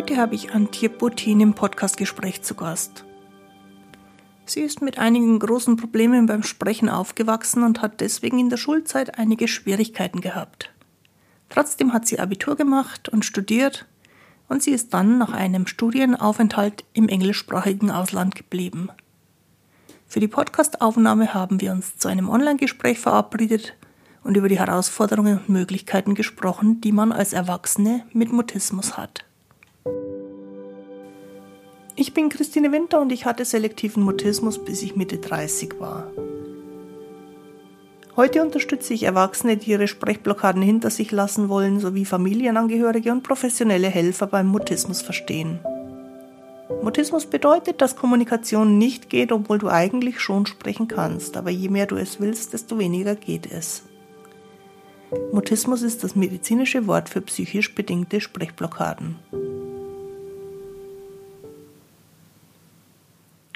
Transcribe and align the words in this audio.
Heute 0.00 0.16
habe 0.16 0.34
ich 0.34 0.54
Antje 0.54 0.88
Buttin 0.88 1.42
im 1.42 1.52
Podcastgespräch 1.52 2.40
zu 2.40 2.54
Gast. 2.54 3.04
Sie 4.46 4.60
ist 4.60 4.80
mit 4.80 4.98
einigen 4.98 5.38
großen 5.38 5.76
Problemen 5.76 6.24
beim 6.24 6.42
Sprechen 6.42 6.88
aufgewachsen 6.88 7.62
und 7.64 7.82
hat 7.82 8.00
deswegen 8.00 8.38
in 8.38 8.48
der 8.48 8.56
Schulzeit 8.56 9.18
einige 9.18 9.46
Schwierigkeiten 9.46 10.22
gehabt. 10.22 10.70
Trotzdem 11.50 11.92
hat 11.92 12.06
sie 12.06 12.18
Abitur 12.18 12.56
gemacht 12.56 13.10
und 13.10 13.26
studiert 13.26 13.84
und 14.48 14.62
sie 14.62 14.70
ist 14.70 14.94
dann 14.94 15.18
nach 15.18 15.34
einem 15.34 15.66
Studienaufenthalt 15.66 16.86
im 16.94 17.10
englischsprachigen 17.10 17.90
Ausland 17.90 18.34
geblieben. 18.34 18.88
Für 20.06 20.20
die 20.20 20.28
Podcastaufnahme 20.28 21.34
haben 21.34 21.60
wir 21.60 21.72
uns 21.72 21.98
zu 21.98 22.08
einem 22.08 22.30
Online-Gespräch 22.30 22.98
verabredet 22.98 23.74
und 24.24 24.34
über 24.38 24.48
die 24.48 24.58
Herausforderungen 24.58 25.40
und 25.40 25.50
Möglichkeiten 25.50 26.14
gesprochen, 26.14 26.80
die 26.80 26.92
man 26.92 27.12
als 27.12 27.34
Erwachsene 27.34 28.06
mit 28.14 28.32
Mutismus 28.32 28.96
hat. 28.96 29.26
Ich 32.00 32.14
bin 32.14 32.30
Christine 32.30 32.72
Winter 32.72 32.98
und 32.98 33.12
ich 33.12 33.26
hatte 33.26 33.44
selektiven 33.44 34.02
Mutismus, 34.02 34.64
bis 34.64 34.80
ich 34.80 34.96
Mitte 34.96 35.18
30 35.18 35.80
war. 35.80 36.10
Heute 38.16 38.40
unterstütze 38.40 38.94
ich 38.94 39.02
Erwachsene, 39.02 39.58
die 39.58 39.72
ihre 39.72 39.86
Sprechblockaden 39.86 40.62
hinter 40.62 40.88
sich 40.88 41.10
lassen 41.10 41.50
wollen, 41.50 41.78
sowie 41.78 42.06
Familienangehörige 42.06 43.12
und 43.12 43.22
professionelle 43.22 43.88
Helfer 43.88 44.26
beim 44.26 44.46
Mutismus 44.46 45.02
verstehen. 45.02 45.60
Mutismus 46.82 47.26
bedeutet, 47.26 47.82
dass 47.82 47.96
Kommunikation 47.96 48.78
nicht 48.78 49.10
geht, 49.10 49.30
obwohl 49.30 49.58
du 49.58 49.68
eigentlich 49.68 50.20
schon 50.20 50.46
sprechen 50.46 50.88
kannst, 50.88 51.36
aber 51.36 51.50
je 51.50 51.68
mehr 51.68 51.84
du 51.84 51.96
es 51.96 52.18
willst, 52.18 52.54
desto 52.54 52.78
weniger 52.78 53.14
geht 53.14 53.52
es. 53.52 53.82
Mutismus 55.32 55.82
ist 55.82 56.02
das 56.02 56.16
medizinische 56.16 56.86
Wort 56.86 57.10
für 57.10 57.20
psychisch 57.20 57.74
bedingte 57.74 58.22
Sprechblockaden. 58.22 59.16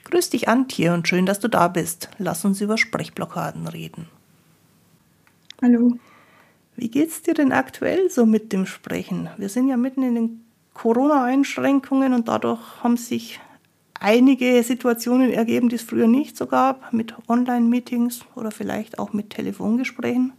Grüß 0.05 0.31
dich 0.31 0.49
Antje 0.49 0.93
und 0.93 1.09
schön, 1.09 1.27
dass 1.27 1.41
du 1.41 1.49
da 1.49 1.69
bist. 1.69 2.09
Lass 2.19 2.45
uns 2.45 2.61
über 2.61 2.79
Sprechblockaden 2.79 3.67
reden. 3.67 4.07
Hallo. 5.63 5.99
Wie 6.77 6.89
geht's 6.89 7.23
dir 7.23 7.35
denn 7.35 7.53
aktuell 7.53 8.11
so 8.11 8.27
mit 8.27 8.53
dem 8.53 8.67
Sprechen? 8.67 9.29
Wir 9.37 9.49
sind 9.49 9.69
ja 9.69 9.77
mitten 9.77 10.03
in 10.03 10.15
den 10.15 10.45
Corona-Einschränkungen 10.75 12.13
und 12.13 12.29
dadurch 12.29 12.61
haben 12.83 12.97
sich 12.97 13.41
einige 13.99 14.63
Situationen 14.63 15.33
ergeben, 15.33 15.69
die 15.69 15.77
es 15.77 15.83
früher 15.83 16.09
nicht 16.09 16.37
so 16.37 16.47
gab, 16.47 16.93
mit 16.93 17.15
Online-Meetings 17.29 18.23
oder 18.35 18.51
vielleicht 18.51 18.99
auch 18.99 19.13
mit 19.13 19.31
Telefongesprächen. 19.31 20.33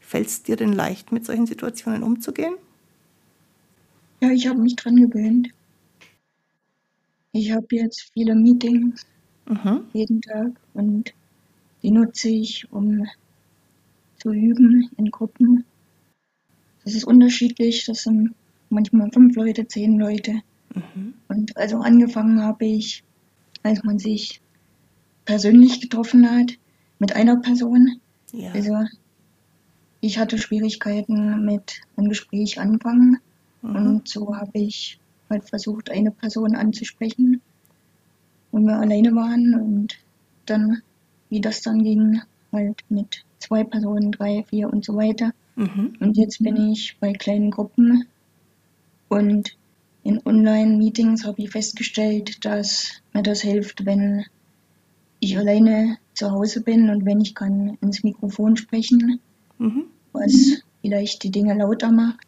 Fällt 0.00 0.28
es 0.28 0.42
dir 0.42 0.56
denn 0.56 0.72
leicht, 0.72 1.12
mit 1.12 1.26
solchen 1.26 1.46
Situationen 1.46 2.02
umzugehen? 2.02 2.54
Ja, 4.20 4.30
ich 4.30 4.46
habe 4.48 4.60
mich 4.60 4.76
dran 4.76 4.96
gewöhnt. 4.96 5.50
Ich 7.36 7.52
habe 7.52 7.66
jetzt 7.70 8.10
viele 8.14 8.34
Meetings 8.34 9.06
mhm. 9.46 9.82
jeden 9.92 10.22
Tag 10.22 10.52
und 10.72 11.12
die 11.82 11.90
nutze 11.90 12.30
ich, 12.30 12.66
um 12.72 13.06
zu 14.16 14.32
üben 14.32 14.88
in 14.96 15.10
Gruppen. 15.10 15.66
Das 16.82 16.94
ist 16.94 17.04
unterschiedlich, 17.04 17.84
das 17.84 18.04
sind 18.04 18.34
manchmal 18.70 19.10
fünf 19.12 19.36
Leute, 19.36 19.68
zehn 19.68 19.98
Leute. 19.98 20.40
Mhm. 20.74 21.12
Und 21.28 21.54
also 21.58 21.76
angefangen 21.76 22.40
habe 22.40 22.64
ich, 22.64 23.04
als 23.62 23.84
man 23.84 23.98
sich 23.98 24.40
persönlich 25.26 25.82
getroffen 25.82 26.30
hat, 26.30 26.52
mit 26.98 27.14
einer 27.14 27.36
Person. 27.36 28.00
Ja. 28.32 28.52
Also 28.52 28.74
ich 30.00 30.18
hatte 30.18 30.38
Schwierigkeiten 30.38 31.44
mit 31.44 31.82
einem 31.96 32.08
Gespräch 32.08 32.58
anfangen 32.58 33.18
mhm. 33.60 33.76
und 33.76 34.08
so 34.08 34.34
habe 34.34 34.58
ich 34.58 34.98
halt 35.28 35.48
versucht, 35.48 35.90
eine 35.90 36.10
Person 36.10 36.54
anzusprechen, 36.54 37.40
wo 38.52 38.58
wir 38.58 38.78
alleine 38.78 39.14
waren 39.14 39.54
und 39.54 39.96
dann, 40.46 40.82
wie 41.28 41.40
das 41.40 41.62
dann 41.62 41.82
ging, 41.82 42.20
halt 42.52 42.84
mit 42.88 43.24
zwei 43.38 43.64
Personen, 43.64 44.12
drei, 44.12 44.44
vier 44.48 44.72
und 44.72 44.84
so 44.84 44.96
weiter. 44.96 45.32
Mhm. 45.56 45.96
Und 46.00 46.16
jetzt 46.16 46.42
bin 46.42 46.70
ich 46.70 46.96
bei 47.00 47.12
kleinen 47.12 47.50
Gruppen 47.50 48.06
und 49.08 49.56
in 50.02 50.24
Online-Meetings 50.24 51.24
habe 51.24 51.42
ich 51.42 51.50
festgestellt, 51.50 52.44
dass 52.44 53.02
mir 53.12 53.22
das 53.22 53.40
hilft, 53.40 53.86
wenn 53.86 54.24
ich 55.18 55.36
alleine 55.36 55.98
zu 56.14 56.30
Hause 56.30 56.62
bin 56.62 56.90
und 56.90 57.04
wenn 57.04 57.20
ich 57.20 57.34
kann 57.34 57.76
ins 57.80 58.04
Mikrofon 58.04 58.56
sprechen, 58.56 59.20
mhm. 59.58 59.86
was 60.12 60.62
vielleicht 60.80 61.22
die 61.24 61.30
Dinge 61.30 61.54
lauter 61.54 61.90
macht. 61.90 62.25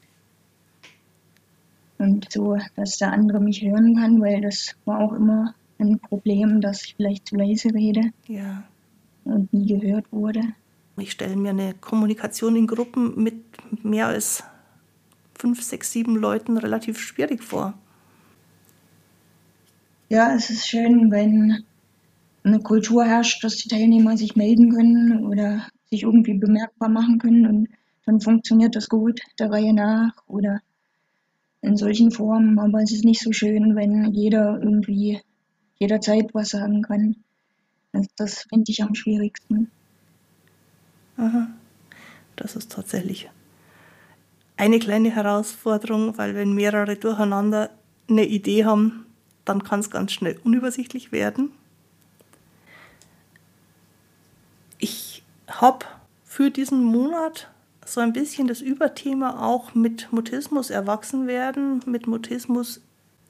Und 1.99 2.31
so, 2.33 2.57
dass 2.77 2.99
der 2.99 3.13
andere 3.13 3.41
mich 3.41 3.63
hören 3.63 3.97
kann, 3.97 4.21
weil 4.21 4.41
das 4.41 4.75
war 4.85 5.01
auch 5.01 5.13
immer 5.13 5.55
ein 5.79 5.99
Problem, 5.99 6.61
dass 6.61 6.85
ich 6.85 6.95
vielleicht 6.97 7.27
zu 7.27 7.37
leise 7.37 7.73
rede 7.75 8.11
ja. 8.27 8.65
und 9.25 9.53
nie 9.53 9.79
gehört 9.79 10.07
wurde. 10.13 10.43
Ich 10.97 11.13
stelle 11.13 11.37
mir 11.37 11.51
eine 11.51 11.75
Kommunikation 11.75 12.57
in 12.57 12.67
Gruppen 12.67 13.23
mit 13.23 13.37
mehr 13.85 14.09
als 14.09 14.43
fünf, 15.37 15.63
sechs, 15.63 15.93
sieben 15.93 16.17
Leuten 16.17 16.57
relativ 16.57 16.99
schwierig 16.99 17.43
vor. 17.43 17.75
Ja, 20.09 20.35
es 20.35 20.51
ist 20.51 20.69
schön, 20.69 21.11
wenn 21.11 21.65
eine 22.43 22.61
Kultur 22.61 23.05
herrscht, 23.05 23.45
dass 23.45 23.57
die 23.57 23.69
Teilnehmer 23.69 24.17
sich 24.17 24.37
melden 24.37 24.73
können 24.73 25.27
oder 25.27 25.67
sich 25.91 26.03
irgendwie 26.03 26.35
bemerkbar 26.35 26.89
machen 26.89 27.19
können 27.19 27.47
und 27.47 27.69
dann 28.07 28.21
funktioniert 28.21 28.75
das 28.75 28.89
gut 28.89 29.21
der 29.39 29.51
Reihe 29.51 29.75
nach 29.75 30.13
oder 30.27 30.61
in 31.63 31.77
solchen 31.77 32.11
Formen. 32.11 32.59
Aber 32.59 32.83
es 32.83 32.93
ist 32.93 33.05
nicht 33.05 33.21
so 33.21 33.33
schön, 33.33 33.77
wenn 33.77 34.13
jeder 34.13 34.61
irgendwie 34.63 35.21
jederzeit 35.79 36.35
was 36.35 36.51
sagen 36.51 36.83
kann. 36.83 37.17
Also 37.93 38.09
das 38.17 38.43
finde 38.49 38.71
ich 38.71 38.83
am 38.83 38.95
schwierigsten. 38.95 39.71
Aha. 41.17 41.49
Das 42.37 42.55
ist 42.55 42.71
tatsächlich 42.73 43.29
eine 44.57 44.79
kleine 44.79 45.11
Herausforderung, 45.15 46.19
weil 46.19 46.35
wenn 46.35 46.53
mehrere 46.53 46.97
durcheinander 46.97 47.71
eine 48.09 48.27
Idee 48.27 48.65
haben, 48.65 49.07
dann 49.45 49.63
kann 49.63 49.81
es 49.81 49.91
ganz 49.91 50.13
schnell 50.13 50.39
unübersichtlich 50.45 51.13
werden. 51.13 51.53
Ich 54.79 55.23
habe 55.49 55.87
für 56.25 56.51
diesen 56.51 56.83
Monat 56.83 57.49
so 57.93 58.00
ein 58.00 58.12
bisschen 58.12 58.49
das 58.49 58.60
Überthema 58.60 59.47
auch 59.47 59.75
mit 59.75 60.12
Mutismus 60.12 60.71
erwachsen 60.71 61.26
werden, 61.26 61.81
mit 61.87 62.06
Mutismus 62.06 62.81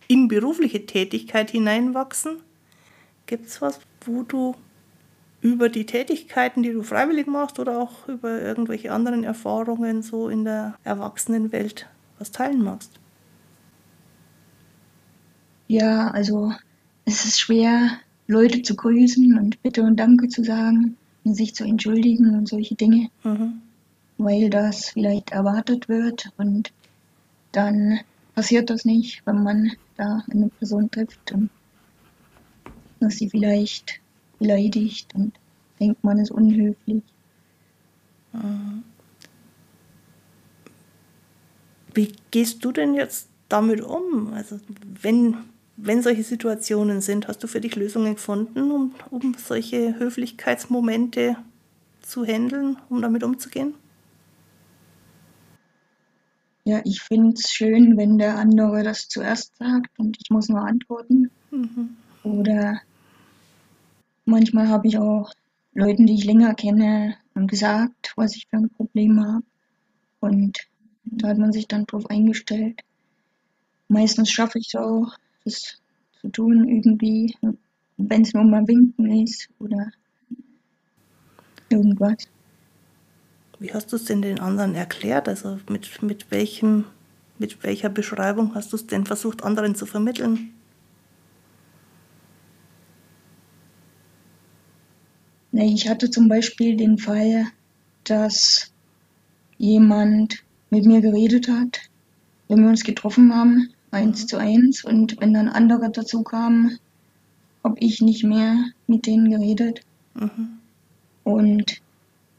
in 0.07 0.29
berufliche 0.29 0.87
Tätigkeit 0.87 1.51
hineinwachsen. 1.51 2.39
Gibt 3.27 3.47
es 3.47 3.61
was, 3.61 3.81
wo 4.05 4.23
du 4.23 4.55
über 5.41 5.69
die 5.69 5.87
Tätigkeiten, 5.87 6.63
die 6.63 6.73
du 6.73 6.83
freiwillig 6.83 7.27
machst 7.27 7.59
oder 7.59 7.79
auch 7.79 8.09
über 8.09 8.41
irgendwelche 8.41 8.93
anderen 8.93 9.23
Erfahrungen 9.23 10.03
so 10.03 10.29
in 10.29 10.45
der 10.45 10.75
Erwachsenenwelt 10.85 11.87
was 12.19 12.33
teilen 12.33 12.63
magst? 12.63 12.91
Ja, 15.69 16.11
also 16.11 16.53
es 17.05 17.25
ist 17.25 17.39
schwer, 17.39 17.91
Leute 18.27 18.63
zu 18.63 18.75
grüßen 18.75 19.39
und 19.39 19.63
Bitte 19.63 19.83
und 19.83 19.97
Danke 19.97 20.29
zu 20.29 20.43
sagen 20.43 20.97
und 21.25 21.35
sich 21.35 21.55
zu 21.55 21.65
entschuldigen 21.65 22.35
und 22.35 22.49
solche 22.49 22.75
Dinge, 22.75 23.11
mhm. 23.23 23.61
Weil 24.19 24.51
das 24.51 24.91
vielleicht 24.91 25.31
erwartet 25.31 25.89
wird 25.89 26.31
und 26.37 26.73
dann 27.53 28.01
passiert 28.35 28.69
das 28.71 28.85
nicht, 28.85 29.23
wenn 29.27 29.43
man 29.43 29.73
da 29.97 30.23
eine 30.31 30.49
Person 30.49 30.91
trifft 30.91 31.33
und 31.33 31.51
dass 33.01 33.15
sie 33.15 33.31
vielleicht 33.31 34.01
beleidigt 34.39 35.15
und 35.15 35.33
denkt, 35.81 36.03
man 36.03 36.19
ist 36.19 36.31
unhöflich. 36.31 37.03
Wie 41.95 42.13
gehst 42.31 42.65
du 42.65 42.73
denn 42.73 42.95
jetzt 42.95 43.29
damit 43.49 43.81
um? 43.81 44.33
Also 44.35 44.61
wenn, 45.01 45.37
wenn 45.77 46.03
solche 46.03 46.23
Situationen 46.23 47.01
sind, 47.01 47.29
hast 47.29 47.43
du 47.43 47.47
für 47.47 47.61
dich 47.61 47.77
Lösungen 47.77 48.15
gefunden, 48.15 48.71
um, 48.71 48.95
um 49.11 49.35
solche 49.35 49.99
Höflichkeitsmomente 49.99 51.37
zu 52.03 52.25
handeln, 52.25 52.77
um 52.89 53.01
damit 53.03 53.23
umzugehen? 53.23 53.75
Ja, 56.69 56.81
ich 56.85 57.01
finde 57.01 57.35
es 57.35 57.51
schön, 57.51 57.97
wenn 57.97 58.19
der 58.19 58.37
andere 58.37 58.83
das 58.83 59.09
zuerst 59.09 59.57
sagt 59.57 59.99
und 59.99 60.19
ich 60.21 60.31
muss 60.31 60.49
nur 60.49 60.61
antworten. 60.61 61.31
Mhm. 61.51 61.97
Oder 62.25 62.81
Manchmal 64.29 64.69
habe 64.69 64.87
ich 64.87 64.99
auch 64.99 65.33
Leuten, 65.73 66.05
die 66.05 66.13
ich 66.13 66.27
länger 66.27 66.53
kenne, 66.53 67.17
gesagt, 67.47 68.13
was 68.15 68.37
ich 68.37 68.47
für 68.51 68.59
ein 68.59 68.69
Problem 68.69 69.25
habe. 69.25 69.43
Und 70.21 70.59
da 71.05 71.29
hat 71.29 71.39
man 71.39 71.51
sich 71.51 71.67
dann 71.67 71.87
drauf 71.87 72.05
eingestellt. 72.11 72.83
Meistens 73.89 74.31
schaffe 74.31 74.59
ich 74.59 74.67
es 74.69 74.75
auch, 74.75 75.17
das 75.47 75.81
zu 76.21 76.29
tun 76.29 76.69
irgendwie, 76.69 77.35
wenn 77.97 78.21
es 78.21 78.35
nur 78.35 78.45
mal 78.45 78.69
winken 78.69 79.23
ist 79.23 79.49
oder 79.61 79.91
irgendwas. 81.71 82.29
Wie 83.59 83.73
hast 83.73 83.93
du 83.93 83.97
es 83.97 84.05
denn 84.05 84.23
den 84.23 84.41
anderen 84.41 84.75
erklärt? 84.75 85.29
Also 85.29 85.59
mit, 85.69 86.03
mit 86.03 86.31
welchem 86.31 86.85
Mit 87.39 87.63
welcher 87.63 87.89
Beschreibung 87.89 88.55
hast 88.55 88.73
du 88.73 88.77
es 88.77 88.87
denn 88.87 89.07
versucht, 89.07 89.45
anderen 89.45 89.77
zu 89.77 89.87
vermitteln? 89.87 90.55
Ich 95.53 95.89
hatte 95.89 96.11
zum 96.11 96.29
Beispiel 96.29 96.77
den 96.77 96.99
Fall, 96.99 97.47
dass 98.05 98.73
jemand 99.57 100.45
mit 100.71 100.85
mir 100.85 101.01
geredet 101.01 101.49
hat, 101.49 101.81
wenn 102.49 102.63
wir 102.63 102.71
uns 102.71 102.83
getroffen 102.83 103.33
haben, 103.33 103.69
eins 103.91 104.27
zu 104.27 104.37
eins, 104.37 104.85
und 104.85 105.21
wenn 105.21 105.35
dann 105.35 105.49
andere 105.49 105.91
dazu 105.91 106.23
kamen, 106.23 106.79
habe 107.65 107.77
ich 107.79 108.01
nicht 108.01 108.25
mehr 108.25 108.57
mit 108.87 109.07
denen 109.07 109.31
geredet. 109.31 109.81
Mhm. 110.15 110.59
Und 111.25 111.81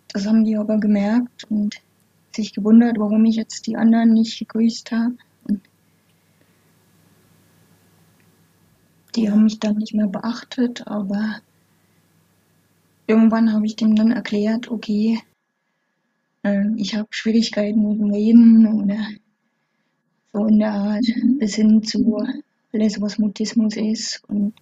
das 0.10 0.26
haben 0.26 0.44
die 0.44 0.58
aber 0.58 0.80
gemerkt 0.80 1.46
und 1.50 1.82
sich 2.36 2.54
gewundert, 2.54 2.98
warum 3.00 3.26
ich 3.26 3.36
jetzt 3.36 3.68
die 3.68 3.78
anderen 3.78 4.14
nicht 4.14 4.38
gegrüßt 4.40 4.92
habe. 4.92 5.16
Die 9.16 9.30
haben 9.30 9.44
mich 9.44 9.60
dann 9.60 9.78
nicht 9.78 9.94
mehr 9.94 10.08
beachtet, 10.08 10.88
aber 10.88 11.42
irgendwann 13.08 13.52
habe 13.52 13.66
ich 13.66 13.76
dem 13.76 13.96
dann 13.96 14.12
erklärt, 14.12 14.70
okay, 14.70 15.20
äh, 16.44 16.66
ich 16.78 16.96
habe 16.96 17.08
Schwierigkeiten 17.10 17.88
mit 17.88 18.00
dem 18.00 18.12
Reden 18.12 18.84
oder 18.84 19.08
so 20.32 20.46
in 20.46 20.60
der 20.60 20.72
Art, 20.72 21.06
bis 21.40 21.56
hin 21.56 21.84
zu 21.84 22.24
alles, 22.72 23.02
was 23.02 23.18
Mutismus 23.18 23.76
ist. 23.76 24.22
Und 24.28 24.54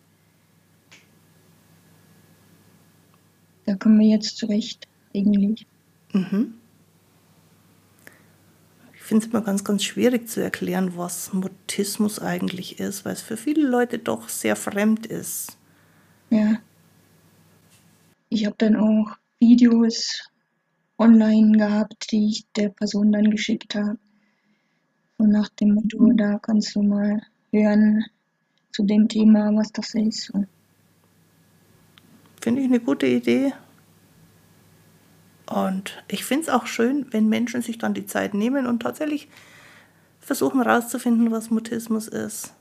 da 3.66 3.76
kommen 3.76 4.00
wir 4.00 4.08
jetzt 4.08 4.38
zurecht, 4.38 4.88
eigentlich. 5.16 5.66
Mhm. 6.14 6.54
Ich 8.94 9.02
finde 9.02 9.26
es 9.26 9.32
immer 9.32 9.42
ganz, 9.42 9.64
ganz 9.64 9.84
schwierig 9.84 10.28
zu 10.28 10.42
erklären, 10.42 10.98
was 10.98 11.32
Mutismus 11.32 12.20
eigentlich 12.20 12.80
ist, 12.80 13.06
weil 13.06 13.14
es 13.14 13.22
für 13.22 13.38
viele 13.38 13.66
Leute 13.66 14.00
doch 14.00 14.28
sehr 14.28 14.56
fremd 14.56 15.06
ist. 15.06 15.58
Ja. 16.30 16.58
Ich 18.30 18.46
habe 18.46 18.56
dann 18.58 18.76
auch 18.76 19.16
Videos 19.40 20.30
online 20.98 21.58
gehabt, 21.58 22.12
die 22.12 22.30
ich 22.30 22.46
der 22.56 22.70
Person 22.70 23.12
dann 23.12 23.32
geschickt 23.32 23.76
habe. 23.76 23.98
So 25.18 25.26
nach 25.26 25.50
dem 25.50 25.76
Motto, 25.76 26.12
da 26.14 26.38
kannst 26.40 26.76
du 26.76 26.82
mal 26.82 27.22
hören 27.52 28.06
zu 28.72 28.84
dem 28.84 29.08
Thema, 29.08 29.56
was 29.56 29.72
das 29.72 29.96
ist. 29.96 30.32
Finde 32.42 32.62
ich 32.62 32.68
eine 32.68 32.80
gute 32.80 33.08
Idee. 33.08 33.54
Und 35.50 36.04
ich 36.08 36.26
finde 36.26 36.44
es 36.44 36.50
auch 36.50 36.68
schön, 36.68 37.08
wenn 37.12 37.30
Menschen 37.30 37.62
sich 37.62 37.78
dann 37.78 37.94
die 37.94 38.06
Zeit 38.06 38.34
nehmen 38.34 38.68
und 38.68 38.82
tatsächlich 38.82 39.30
versuchen 40.20 40.62
herauszufinden, 40.62 41.32
was 41.32 41.50
Mutismus 41.50 42.08
ist 42.08 42.54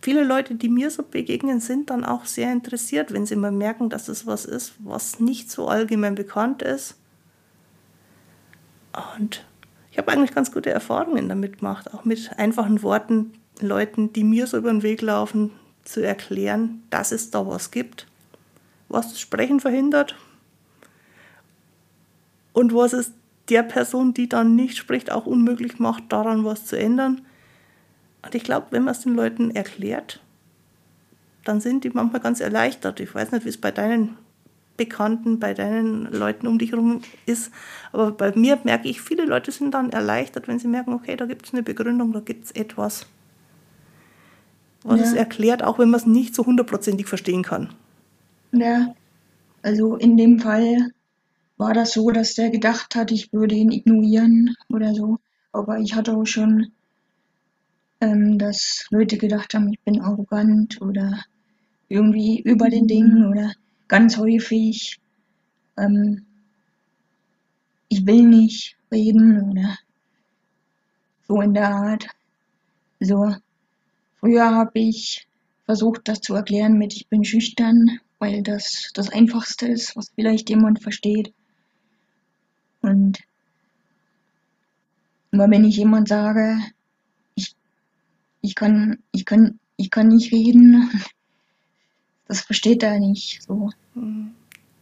viele 0.00 0.24
Leute, 0.24 0.54
die 0.54 0.68
mir 0.68 0.90
so 0.90 1.02
begegnen, 1.02 1.60
sind 1.60 1.90
dann 1.90 2.04
auch 2.04 2.24
sehr 2.24 2.52
interessiert, 2.52 3.12
wenn 3.12 3.26
sie 3.26 3.36
mal 3.36 3.52
merken, 3.52 3.90
dass 3.90 4.08
es 4.08 4.26
was 4.26 4.44
ist, 4.44 4.74
was 4.78 5.20
nicht 5.20 5.50
so 5.50 5.68
allgemein 5.68 6.14
bekannt 6.14 6.62
ist. 6.62 6.96
Und 9.18 9.44
ich 9.92 9.98
habe 9.98 10.10
eigentlich 10.10 10.34
ganz 10.34 10.52
gute 10.52 10.70
Erfahrungen 10.70 11.28
damit 11.28 11.58
gemacht, 11.58 11.92
auch 11.92 12.04
mit 12.04 12.38
einfachen 12.38 12.82
Worten 12.82 13.32
Leuten, 13.60 14.12
die 14.12 14.24
mir 14.24 14.46
so 14.46 14.56
über 14.56 14.70
den 14.70 14.82
Weg 14.82 15.02
laufen, 15.02 15.50
zu 15.84 16.00
erklären, 16.00 16.82
dass 16.90 17.12
es 17.12 17.30
da 17.30 17.46
was 17.46 17.70
gibt, 17.70 18.06
was 18.88 19.10
das 19.10 19.20
Sprechen 19.20 19.60
verhindert 19.60 20.16
und 22.52 22.74
was 22.74 22.92
es 22.92 23.12
der 23.48 23.62
Person, 23.62 24.14
die 24.14 24.28
dann 24.28 24.54
nicht 24.54 24.76
spricht, 24.76 25.10
auch 25.10 25.26
unmöglich 25.26 25.78
macht, 25.78 26.04
daran 26.08 26.44
was 26.44 26.66
zu 26.66 26.78
ändern. 26.78 27.22
Und 28.22 28.34
ich 28.34 28.44
glaube, 28.44 28.68
wenn 28.70 28.84
man 28.84 28.92
es 28.92 29.00
den 29.00 29.14
Leuten 29.14 29.50
erklärt, 29.50 30.20
dann 31.44 31.60
sind 31.60 31.84
die 31.84 31.90
manchmal 31.90 32.20
ganz 32.20 32.40
erleichtert. 32.40 33.00
Ich 33.00 33.14
weiß 33.14 33.32
nicht, 33.32 33.44
wie 33.44 33.48
es 33.48 33.56
bei 33.56 33.70
deinen 33.70 34.16
Bekannten, 34.76 35.38
bei 35.38 35.52
deinen 35.52 36.10
Leuten 36.12 36.46
um 36.46 36.58
dich 36.58 36.72
herum 36.72 37.02
ist, 37.26 37.50
aber 37.92 38.12
bei 38.12 38.34
mir 38.34 38.58
merke 38.64 38.88
ich, 38.88 39.02
viele 39.02 39.26
Leute 39.26 39.52
sind 39.52 39.72
dann 39.72 39.90
erleichtert, 39.90 40.48
wenn 40.48 40.58
sie 40.58 40.68
merken, 40.68 40.94
okay, 40.94 41.16
da 41.16 41.26
gibt 41.26 41.46
es 41.46 41.52
eine 41.52 41.62
Begründung, 41.62 42.12
da 42.12 42.20
gibt 42.20 42.46
es 42.46 42.50
etwas, 42.52 43.06
was 44.82 45.00
ja. 45.00 45.06
es 45.06 45.12
erklärt, 45.12 45.62
auch 45.62 45.78
wenn 45.78 45.90
man 45.90 46.00
es 46.00 46.06
nicht 46.06 46.34
so 46.34 46.46
hundertprozentig 46.46 47.06
verstehen 47.08 47.42
kann. 47.42 47.68
Ja, 48.52 48.94
also 49.62 49.96
in 49.96 50.16
dem 50.16 50.40
Fall 50.40 50.92
war 51.60 51.74
das 51.74 51.92
so, 51.92 52.10
dass 52.10 52.34
der 52.34 52.50
gedacht 52.50 52.94
hat, 52.96 53.12
ich 53.12 53.32
würde 53.32 53.54
ihn 53.54 53.70
ignorieren 53.70 54.56
oder 54.68 54.94
so. 54.94 55.18
Aber 55.52 55.78
ich 55.78 55.94
hatte 55.94 56.16
auch 56.16 56.26
schon 56.26 56.72
ähm, 58.00 58.38
dass 58.38 58.86
Leute 58.90 59.18
gedacht 59.18 59.54
haben, 59.54 59.72
ich 59.72 59.80
bin 59.80 60.00
arrogant 60.00 60.80
oder 60.80 61.22
irgendwie 61.88 62.40
über 62.40 62.68
den 62.68 62.86
Dingen 62.86 63.26
oder 63.26 63.52
ganz 63.88 64.16
häufig, 64.16 64.98
ähm, 65.76 66.24
ich 67.88 68.06
will 68.06 68.22
nicht 68.22 68.76
reden 68.90 69.50
oder 69.50 69.76
so 71.28 71.40
in 71.40 71.54
der 71.54 71.68
Art. 71.68 72.06
So, 73.00 73.34
früher 74.18 74.50
habe 74.50 74.78
ich 74.78 75.26
versucht, 75.66 76.08
das 76.08 76.20
zu 76.20 76.34
erklären 76.34 76.78
mit, 76.78 76.94
ich 76.94 77.08
bin 77.08 77.24
schüchtern, 77.24 78.00
weil 78.18 78.42
das 78.42 78.90
das 78.94 79.10
Einfachste 79.10 79.66
ist, 79.66 79.96
was 79.96 80.10
vielleicht 80.14 80.50
jemand 80.50 80.82
versteht. 80.82 81.32
Und 82.90 83.18
immer 85.30 85.50
wenn 85.50 85.64
ich 85.64 85.76
jemand 85.76 86.08
sage, 86.08 86.58
ich 88.42 88.54
kann, 88.54 88.98
ich 89.12 89.24
kann, 89.24 89.58
ich 89.76 89.90
kann 89.90 90.08
nicht 90.08 90.32
reden. 90.32 90.90
Das 92.26 92.42
versteht 92.42 92.84
er 92.84 93.00
nicht. 93.00 93.42
So 93.42 93.70
mhm. 93.94 94.30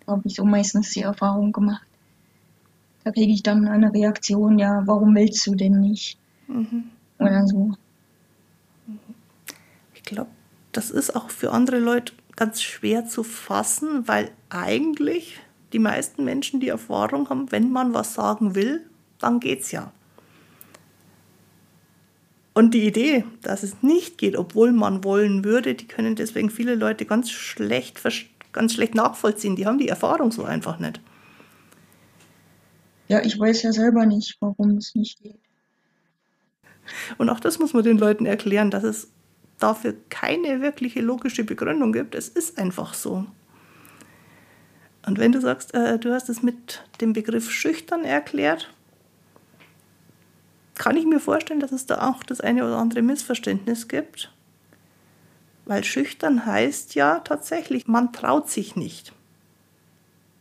habe 0.06 0.20
ich 0.26 0.34
so 0.34 0.44
meistens 0.44 0.90
die 0.90 1.00
Erfahrung 1.00 1.50
gemacht. 1.50 1.86
Da 3.04 3.10
kriege 3.10 3.32
ich 3.32 3.42
dann 3.42 3.66
eine 3.66 3.90
Reaktion, 3.90 4.58
ja, 4.58 4.82
warum 4.84 5.14
willst 5.14 5.46
du 5.46 5.54
denn 5.54 5.80
nicht? 5.80 6.18
Mhm. 6.46 6.90
Oder 7.18 7.46
so. 7.46 7.72
Ich 9.94 10.02
glaube, 10.02 10.28
das 10.72 10.90
ist 10.90 11.16
auch 11.16 11.30
für 11.30 11.52
andere 11.52 11.78
Leute 11.78 12.12
ganz 12.36 12.60
schwer 12.60 13.06
zu 13.06 13.22
fassen, 13.22 14.06
weil 14.06 14.30
eigentlich 14.50 15.40
die 15.72 15.78
meisten 15.78 16.24
Menschen 16.24 16.60
die 16.60 16.68
Erfahrung 16.68 17.28
haben, 17.28 17.50
wenn 17.52 17.70
man 17.70 17.94
was 17.94 18.14
sagen 18.14 18.54
will, 18.54 18.86
dann 19.18 19.40
geht's 19.40 19.72
ja. 19.72 19.92
Und 22.54 22.74
die 22.74 22.86
Idee, 22.86 23.24
dass 23.42 23.62
es 23.62 23.82
nicht 23.82 24.18
geht, 24.18 24.36
obwohl 24.36 24.72
man 24.72 25.04
wollen 25.04 25.44
würde, 25.44 25.74
die 25.74 25.86
können 25.86 26.16
deswegen 26.16 26.50
viele 26.50 26.74
Leute 26.74 27.04
ganz 27.04 27.30
schlecht, 27.30 28.00
ganz 28.52 28.74
schlecht 28.74 28.96
nachvollziehen. 28.96 29.54
Die 29.54 29.64
haben 29.64 29.78
die 29.78 29.88
Erfahrung 29.88 30.32
so 30.32 30.42
einfach 30.42 30.80
nicht. 30.80 31.00
Ja, 33.06 33.22
ich 33.24 33.38
weiß 33.38 33.62
ja 33.62 33.72
selber 33.72 34.06
nicht, 34.06 34.36
warum 34.40 34.76
es 34.76 34.94
nicht 34.94 35.22
geht. 35.22 35.38
Und 37.16 37.30
auch 37.30 37.40
das 37.40 37.58
muss 37.58 37.74
man 37.74 37.84
den 37.84 37.98
Leuten 37.98 38.26
erklären, 38.26 38.70
dass 38.70 38.82
es 38.82 39.12
dafür 39.58 39.94
keine 40.08 40.60
wirkliche 40.60 41.00
logische 41.00 41.44
Begründung 41.44 41.92
gibt. 41.92 42.14
Es 42.14 42.28
ist 42.28 42.58
einfach 42.58 42.94
so. 42.94 43.26
Und 45.08 45.18
wenn 45.18 45.32
du 45.32 45.40
sagst, 45.40 45.72
äh, 45.72 45.98
du 45.98 46.12
hast 46.12 46.28
es 46.28 46.42
mit 46.42 46.84
dem 47.00 47.14
Begriff 47.14 47.50
schüchtern 47.50 48.04
erklärt, 48.04 48.68
kann 50.74 50.98
ich 50.98 51.06
mir 51.06 51.18
vorstellen, 51.18 51.60
dass 51.60 51.72
es 51.72 51.86
da 51.86 52.10
auch 52.10 52.22
das 52.22 52.42
eine 52.42 52.62
oder 52.62 52.76
andere 52.76 53.00
Missverständnis 53.00 53.88
gibt. 53.88 54.30
Weil 55.64 55.82
schüchtern 55.82 56.44
heißt 56.44 56.94
ja 56.94 57.20
tatsächlich, 57.20 57.88
man 57.88 58.12
traut 58.12 58.50
sich 58.50 58.76
nicht. 58.76 59.14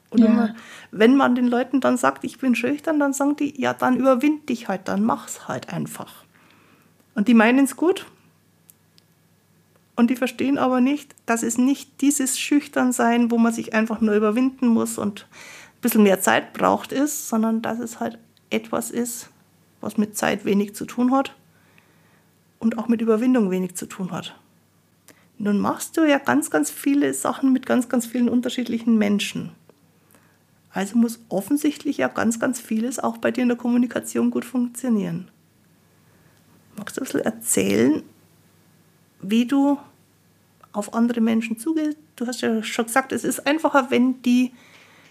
Und 0.10 0.20
ja. 0.20 0.30
man, 0.30 0.56
wenn 0.92 1.16
man 1.16 1.34
den 1.34 1.48
Leuten 1.48 1.80
dann 1.80 1.96
sagt, 1.96 2.26
ich 2.26 2.38
bin 2.38 2.54
schüchtern, 2.54 3.00
dann 3.00 3.14
sagen 3.14 3.38
die, 3.38 3.60
ja, 3.60 3.74
dann 3.74 3.96
überwind 3.96 4.50
dich 4.50 4.68
halt, 4.68 4.90
dann 4.90 5.02
mach's 5.02 5.48
halt 5.48 5.70
einfach. 5.70 6.26
Und 7.16 7.30
die 7.30 7.34
meinen 7.34 7.64
es 7.64 7.78
gut. 7.78 8.06
Und 9.98 10.12
die 10.12 10.16
verstehen 10.16 10.60
aber 10.60 10.80
nicht, 10.80 11.16
dass 11.26 11.42
es 11.42 11.58
nicht 11.58 12.02
dieses 12.02 12.40
Schüchternsein, 12.40 13.32
wo 13.32 13.40
man 13.40 13.52
sich 13.52 13.74
einfach 13.74 14.00
nur 14.00 14.14
überwinden 14.14 14.68
muss 14.68 15.00
und 15.00 15.28
ein 15.32 15.82
bisschen 15.82 16.04
mehr 16.04 16.22
Zeit 16.22 16.54
braucht, 16.54 16.92
ist, 16.92 17.28
sondern 17.28 17.64
dass 17.64 17.80
es 17.80 18.00
halt 18.00 18.20
etwas 18.52 18.92
ist, 18.92 19.30
was 19.82 19.98
mit 19.98 20.16
Zeit 20.16 20.46
wenig 20.46 20.76
zu 20.76 20.86
tun 20.86 21.12
hat 21.12 21.36
und 22.60 22.78
auch 22.78 22.88
mit 22.88 23.02
Überwindung 23.02 23.50
wenig 23.50 23.76
zu 23.76 23.88
tun 23.88 24.12
hat. 24.12 24.40
Nun 25.40 25.58
machst 25.60 25.98
du 25.98 26.08
ja 26.08 26.20
ganz, 26.20 26.52
ganz 26.52 26.70
viele 26.70 27.12
Sachen 27.16 27.52
mit 27.52 27.66
ganz, 27.66 27.90
ganz 27.90 28.06
vielen 28.06 28.30
unterschiedlichen 28.30 29.00
Menschen. 29.00 29.52
Also 30.72 30.96
muss 30.96 31.20
offensichtlich 31.30 31.98
ja 31.98 32.08
ganz, 32.08 32.40
ganz 32.40 32.60
vieles 32.60 33.00
auch 33.00 33.18
bei 33.18 33.32
dir 33.32 33.42
in 33.42 33.50
der 33.50 33.58
Kommunikation 33.58 34.30
gut 34.30 34.46
funktionieren. 34.46 35.30
Magst 36.76 36.98
du 36.98 37.02
ein 37.02 37.06
bisschen 37.06 37.22
erzählen, 37.22 38.04
wie 39.22 39.48
du 39.48 39.80
auf 40.78 40.94
andere 40.94 41.22
Menschen 41.22 41.58
zugehst? 41.58 41.98
Du 42.16 42.28
hast 42.28 42.42
ja 42.42 42.64
schon 42.64 42.86
gesagt, 42.86 43.12
es 43.12 43.24
ist 43.24 43.48
einfacher, 43.48 43.90
wenn 43.90 44.22
die 44.22 44.52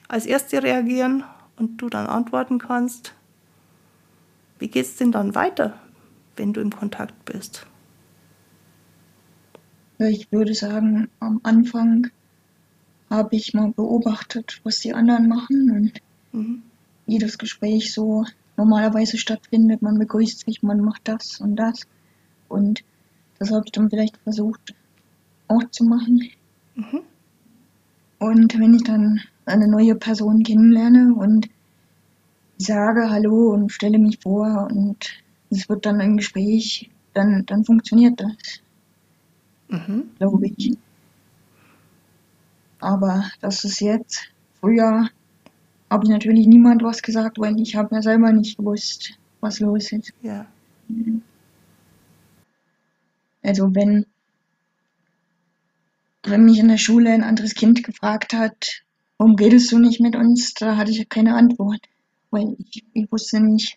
als 0.09 0.27
Erste 0.27 0.63
reagieren 0.63 1.25
und 1.57 1.79
du 1.79 1.89
dann 1.89 2.07
antworten 2.07 2.59
kannst. 2.59 3.15
Wie 4.59 4.69
geht 4.69 4.87
es 4.87 4.97
denn 4.97 5.13
dann 5.13 5.35
weiter, 5.35 5.79
wenn 6.37 6.53
du 6.53 6.61
im 6.61 6.71
Kontakt 6.71 7.25
bist? 7.25 7.67
Ich 9.99 10.31
würde 10.31 10.55
sagen, 10.55 11.09
am 11.21 11.41
Anfang 11.43 12.09
habe 13.11 13.35
ich 13.37 13.55
mal 13.55 13.73
beobachtet, 13.73 14.61
was 14.63 14.81
die 14.81 14.93
anderen 14.93 15.29
machen 15.29 15.71
und 15.71 16.39
mhm. 16.39 16.63
wie 17.07 17.19
das 17.19 17.39
Gespräch 17.39 17.93
so 17.93 18.25
normalerweise 18.57 19.17
stattfindet. 19.17 19.83
Man 19.83 19.99
begrüßt 19.99 20.45
sich, 20.45 20.63
man 20.63 20.81
macht 20.81 21.09
das 21.09 21.41
und 21.41 21.57
das. 21.57 21.81
Und 22.49 22.85
das 23.39 23.51
habe 23.51 23.63
ich 23.67 23.73
dann 23.73 23.91
vielleicht 23.91 24.17
versucht 24.19 24.75
auch 25.49 25.63
zu 25.71 25.85
machen. 25.85 26.31
Mhm. 26.75 27.03
Und 28.19 28.59
wenn 28.59 28.75
ich 28.75 28.85
dann 28.85 29.21
eine 29.45 29.69
neue 29.69 29.95
Person 29.95 30.43
kennenlerne 30.43 31.15
und 31.15 31.49
sage 32.59 33.11
Hallo 33.11 33.53
und 33.53 33.71
stelle 33.71 33.99
mich 33.99 34.19
vor 34.23 34.69
und 34.71 35.23
es 35.51 35.69
wird 35.69 35.87
dann 35.87 36.01
ein 36.01 36.17
Gespräch, 36.17 36.91
dann, 37.15 37.45
dann 37.47 37.65
funktioniert 37.65 38.21
das. 38.21 38.61
Mhm. 39.69 40.11
Glaube 40.19 40.47
ich. 40.47 40.77
Aber 42.81 43.25
das 43.41 43.65
ist 43.65 43.81
jetzt, 43.81 44.29
früher 44.61 45.09
habe 45.91 46.05
ich 46.05 46.11
natürlich 46.11 46.47
niemand 46.47 46.83
was 46.83 47.03
gesagt, 47.03 47.39
weil 47.39 47.59
ich 47.61 47.77
habe 47.77 47.95
ja 47.95 48.03
selber 48.03 48.33
nicht 48.33 48.59
gewusst, 48.59 49.19
was 49.41 49.61
los 49.61 49.93
ist. 49.93 50.13
Ja. 50.23 50.47
Also 53.43 53.75
wenn, 53.75 54.07
wenn 56.27 56.45
mich 56.45 56.59
in 56.59 56.69
der 56.69 56.79
Schule 56.79 57.11
ein 57.11 57.23
anderes 57.23 57.55
Kind 57.55 57.85
gefragt 57.85 58.33
hat, 58.33 58.83
warum 59.19 59.37
redest 59.37 59.73
du 59.73 59.79
nicht 59.79 60.01
mit 60.01 60.17
uns, 60.17 60.55
da 60.55 60.77
hatte 60.77 60.91
ich 60.91 61.09
keine 61.09 61.35
Antwort, 61.35 61.81
weil 62.31 62.57
ich, 62.59 62.85
ich 62.93 63.11
wusste 63.11 63.41
nicht, 63.41 63.77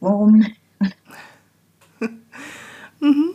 warum. 0.00 0.46
mhm. 3.00 3.34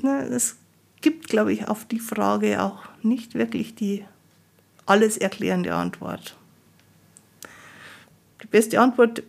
Na, 0.00 0.22
es 0.22 0.56
gibt, 1.00 1.28
glaube 1.28 1.52
ich, 1.52 1.68
auf 1.68 1.84
die 1.84 1.98
Frage 1.98 2.62
auch 2.62 2.84
nicht 3.02 3.34
wirklich 3.34 3.74
die 3.74 4.04
alles 4.86 5.16
erklärende 5.16 5.74
Antwort. 5.74 6.36
Die 8.42 8.48
beste 8.48 8.80
Antwort, 8.80 9.22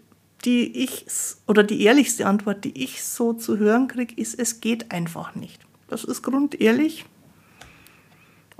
die 0.45 0.83
ich, 0.83 1.05
oder 1.47 1.63
die 1.63 1.83
ehrlichste 1.83 2.25
Antwort, 2.25 2.63
die 2.65 2.83
ich 2.83 3.03
so 3.03 3.33
zu 3.33 3.57
hören 3.57 3.87
kriege, 3.87 4.15
ist, 4.15 4.37
es 4.37 4.61
geht 4.61 4.91
einfach 4.91 5.35
nicht. 5.35 5.61
Das 5.87 6.03
ist 6.03 6.23
grundehrlich 6.23 7.05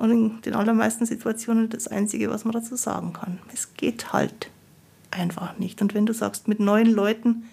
und 0.04 0.12
in 0.12 0.42
den 0.42 0.54
allermeisten 0.54 1.06
Situationen 1.06 1.70
das 1.70 1.88
Einzige, 1.88 2.30
was 2.30 2.44
man 2.44 2.52
dazu 2.52 2.76
sagen 2.76 3.14
kann. 3.14 3.40
Es 3.54 3.74
geht 3.76 4.12
halt 4.12 4.50
einfach 5.12 5.58
nicht. 5.58 5.82
Und 5.82 5.94
wenn 5.94 6.06
du 6.06 6.14
sagst, 6.14 6.50
mit 6.50 6.60
neuen 6.60 6.92
Leuten 6.92 7.46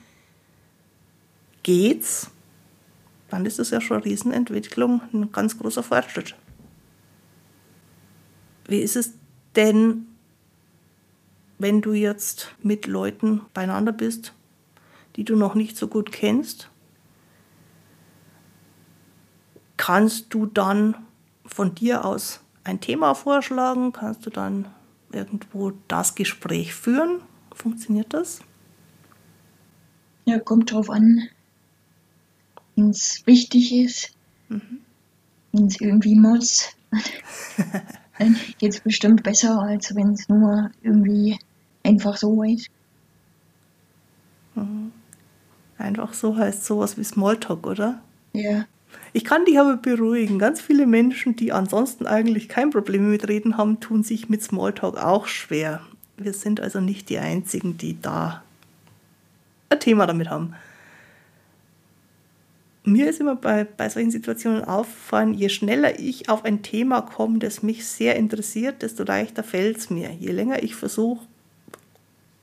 geht's, 1.62 2.28
dann 3.28 3.46
ist 3.46 3.60
das 3.60 3.70
ja 3.70 3.80
schon 3.80 3.98
eine 3.98 4.04
Riesenentwicklung, 4.04 5.00
ein 5.12 5.30
ganz 5.30 5.58
großer 5.58 5.84
Fortschritt. 5.84 6.34
Wie 8.66 8.80
ist 8.80 8.96
es 8.96 9.12
denn, 9.54 10.08
wenn 11.60 11.82
du 11.82 11.92
jetzt 11.92 12.52
mit 12.64 12.88
Leuten 12.88 13.42
beieinander 13.54 13.92
bist, 13.92 14.32
die 15.14 15.22
du 15.22 15.36
noch 15.36 15.54
nicht 15.54 15.76
so 15.76 15.86
gut 15.86 16.10
kennst? 16.10 16.68
Kannst 19.76 20.34
du 20.34 20.46
dann 20.46 20.96
von 21.52 21.74
dir 21.74 22.04
aus 22.04 22.40
ein 22.64 22.80
Thema 22.80 23.14
vorschlagen? 23.14 23.92
Kannst 23.92 24.24
du 24.24 24.30
dann 24.30 24.66
irgendwo 25.12 25.72
das 25.88 26.14
Gespräch 26.14 26.74
führen? 26.74 27.20
Funktioniert 27.54 28.14
das? 28.14 28.40
Ja, 30.24 30.38
kommt 30.38 30.72
drauf 30.72 30.90
an, 30.90 31.28
wenn 32.76 32.90
es 32.90 33.26
wichtig 33.26 33.72
ist, 33.72 34.12
mhm. 34.48 34.80
wenn 35.52 35.66
es 35.66 35.80
irgendwie 35.80 36.14
muss. 36.14 36.68
dann 38.18 38.36
geht 38.58 38.74
es 38.74 38.80
bestimmt 38.80 39.22
besser, 39.22 39.60
als 39.60 39.94
wenn 39.94 40.12
es 40.12 40.28
nur 40.28 40.70
irgendwie 40.82 41.38
einfach 41.82 42.16
so 42.16 42.42
ist. 42.42 42.68
Mhm. 44.54 44.92
Einfach 45.78 46.12
so 46.12 46.36
heißt 46.36 46.64
sowas 46.64 46.98
wie 46.98 47.04
Smalltalk, 47.04 47.66
oder? 47.66 48.02
Ja. 48.34 48.66
Ich 49.12 49.24
kann 49.24 49.44
dich 49.44 49.58
aber 49.58 49.76
beruhigen. 49.76 50.38
Ganz 50.38 50.60
viele 50.60 50.86
Menschen, 50.86 51.36
die 51.36 51.52
ansonsten 51.52 52.06
eigentlich 52.06 52.48
kein 52.48 52.70
Problem 52.70 53.10
mit 53.10 53.28
Reden 53.28 53.56
haben, 53.56 53.80
tun 53.80 54.02
sich 54.02 54.28
mit 54.28 54.42
Smalltalk 54.42 54.96
auch 54.96 55.26
schwer. 55.26 55.80
Wir 56.16 56.32
sind 56.32 56.60
also 56.60 56.80
nicht 56.80 57.08
die 57.08 57.18
Einzigen, 57.18 57.76
die 57.76 58.00
da 58.00 58.42
ein 59.70 59.80
Thema 59.80 60.06
damit 60.06 60.30
haben. 60.30 60.54
Mir 62.84 63.10
ist 63.10 63.20
immer 63.20 63.36
bei, 63.36 63.64
bei 63.64 63.88
solchen 63.88 64.10
Situationen 64.10 64.64
auffallen, 64.64 65.34
je 65.34 65.48
schneller 65.48 65.98
ich 65.98 66.28
auf 66.28 66.44
ein 66.44 66.62
Thema 66.62 67.02
komme, 67.02 67.38
das 67.38 67.62
mich 67.62 67.86
sehr 67.86 68.16
interessiert, 68.16 68.82
desto 68.82 69.04
leichter 69.04 69.44
fällt 69.44 69.78
es 69.78 69.90
mir. 69.90 70.10
Je 70.18 70.32
länger 70.32 70.62
ich 70.62 70.74
versuche, 70.74 71.26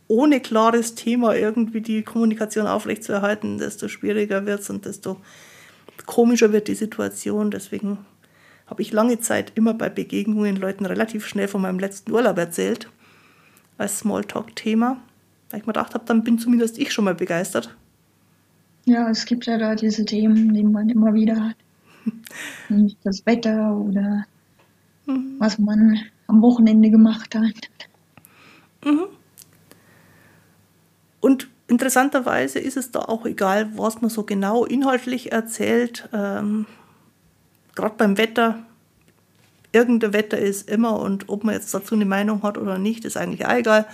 ohne 0.07 0.39
klares 0.39 0.95
Thema 0.95 1.35
irgendwie 1.35 1.81
die 1.81 2.03
Kommunikation 2.03 2.67
aufrechtzuerhalten, 2.67 3.57
desto 3.57 3.87
schwieriger 3.87 4.45
wird 4.45 4.61
es 4.61 4.69
und 4.69 4.85
desto 4.85 5.17
komischer 6.05 6.51
wird 6.51 6.67
die 6.67 6.75
Situation. 6.75 7.51
Deswegen 7.51 7.99
habe 8.67 8.81
ich 8.81 8.91
lange 8.91 9.19
Zeit 9.19 9.53
immer 9.55 9.73
bei 9.73 9.89
Begegnungen 9.89 10.55
Leuten 10.55 10.85
relativ 10.85 11.25
schnell 11.25 11.47
von 11.47 11.61
meinem 11.61 11.79
letzten 11.79 12.11
Urlaub 12.11 12.37
erzählt, 12.37 12.89
als 13.77 13.99
Smalltalk-Thema, 13.99 14.97
weil 15.49 15.59
ich 15.59 15.65
mir 15.65 15.73
gedacht 15.73 15.93
habe, 15.93 16.05
dann 16.05 16.23
bin 16.23 16.39
zumindest 16.39 16.77
ich 16.77 16.91
schon 16.91 17.05
mal 17.05 17.15
begeistert. 17.15 17.75
Ja, 18.85 19.09
es 19.09 19.25
gibt 19.25 19.45
ja 19.45 19.57
da 19.57 19.75
diese 19.75 20.05
Themen, 20.05 20.53
die 20.53 20.63
man 20.63 20.89
immer 20.89 21.13
wieder 21.13 21.35
hat. 21.49 21.55
das 23.03 23.25
Wetter 23.25 23.75
oder 23.75 24.25
mhm. 25.05 25.35
was 25.39 25.59
man 25.59 25.99
am 26.27 26.41
Wochenende 26.41 26.89
gemacht 26.89 27.35
hat. 27.35 27.69
Mhm. 28.83 29.07
Und 31.19 31.49
interessanterweise 31.67 32.59
ist 32.59 32.77
es 32.77 32.91
da 32.91 32.99
auch 32.99 33.25
egal, 33.25 33.77
was 33.77 34.01
man 34.01 34.09
so 34.09 34.23
genau 34.23 34.65
inhaltlich 34.65 35.31
erzählt. 35.31 36.07
Ähm, 36.13 36.65
Gerade 37.75 37.95
beim 37.97 38.17
Wetter, 38.17 38.57
irgendein 39.71 40.13
Wetter 40.13 40.37
ist 40.37 40.69
immer 40.69 40.99
und 40.99 41.29
ob 41.29 41.43
man 41.43 41.53
jetzt 41.53 41.73
dazu 41.73 41.93
eine 41.93 42.05
Meinung 42.05 42.41
hat 42.43 42.57
oder 42.57 42.77
nicht, 42.77 43.05
ist 43.05 43.17
eigentlich 43.17 43.45
auch 43.45 43.53
egal. 43.53 43.85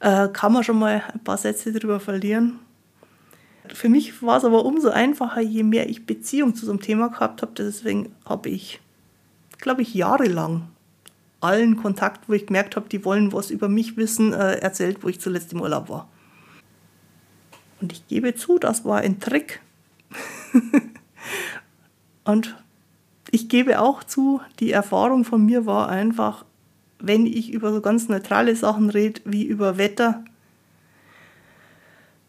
Äh, 0.00 0.28
kann 0.28 0.52
man 0.52 0.64
schon 0.64 0.78
mal 0.78 1.02
ein 1.12 1.22
paar 1.22 1.38
Sätze 1.38 1.72
darüber 1.72 2.00
verlieren. 2.00 2.58
Für 3.72 3.88
mich 3.88 4.22
war 4.22 4.38
es 4.38 4.44
aber 4.44 4.64
umso 4.64 4.90
einfacher, 4.90 5.40
je 5.40 5.62
mehr 5.62 5.88
ich 5.88 6.06
Beziehung 6.06 6.54
zu 6.54 6.66
so 6.66 6.72
einem 6.72 6.80
Thema 6.80 7.08
gehabt 7.08 7.40
habe. 7.40 7.52
Deswegen 7.56 8.14
habe 8.26 8.48
ich, 8.50 8.80
glaube 9.58 9.82
ich, 9.82 9.94
jahrelang 9.94 10.68
allen 11.40 11.76
Kontakt, 11.76 12.28
wo 12.28 12.32
ich 12.32 12.46
gemerkt 12.46 12.76
habe, 12.76 12.88
die 12.88 13.04
wollen 13.04 13.32
was 13.32 13.50
über 13.50 13.68
mich 13.68 13.96
wissen, 13.96 14.32
äh, 14.32 14.56
erzählt, 14.56 15.02
wo 15.02 15.08
ich 15.08 15.20
zuletzt 15.20 15.52
im 15.52 15.60
Urlaub 15.60 15.88
war. 15.88 16.08
Und 17.84 17.92
ich 17.92 18.08
gebe 18.08 18.34
zu, 18.34 18.58
das 18.58 18.86
war 18.86 19.00
ein 19.00 19.20
Trick. 19.20 19.60
und 22.24 22.56
ich 23.30 23.50
gebe 23.50 23.78
auch 23.78 24.02
zu, 24.02 24.40
die 24.58 24.72
Erfahrung 24.72 25.26
von 25.26 25.44
mir 25.44 25.66
war 25.66 25.90
einfach, 25.90 26.46
wenn 26.98 27.26
ich 27.26 27.52
über 27.52 27.74
so 27.74 27.82
ganz 27.82 28.08
neutrale 28.08 28.56
Sachen 28.56 28.88
rede, 28.88 29.20
wie 29.26 29.44
über 29.44 29.76
Wetter, 29.76 30.24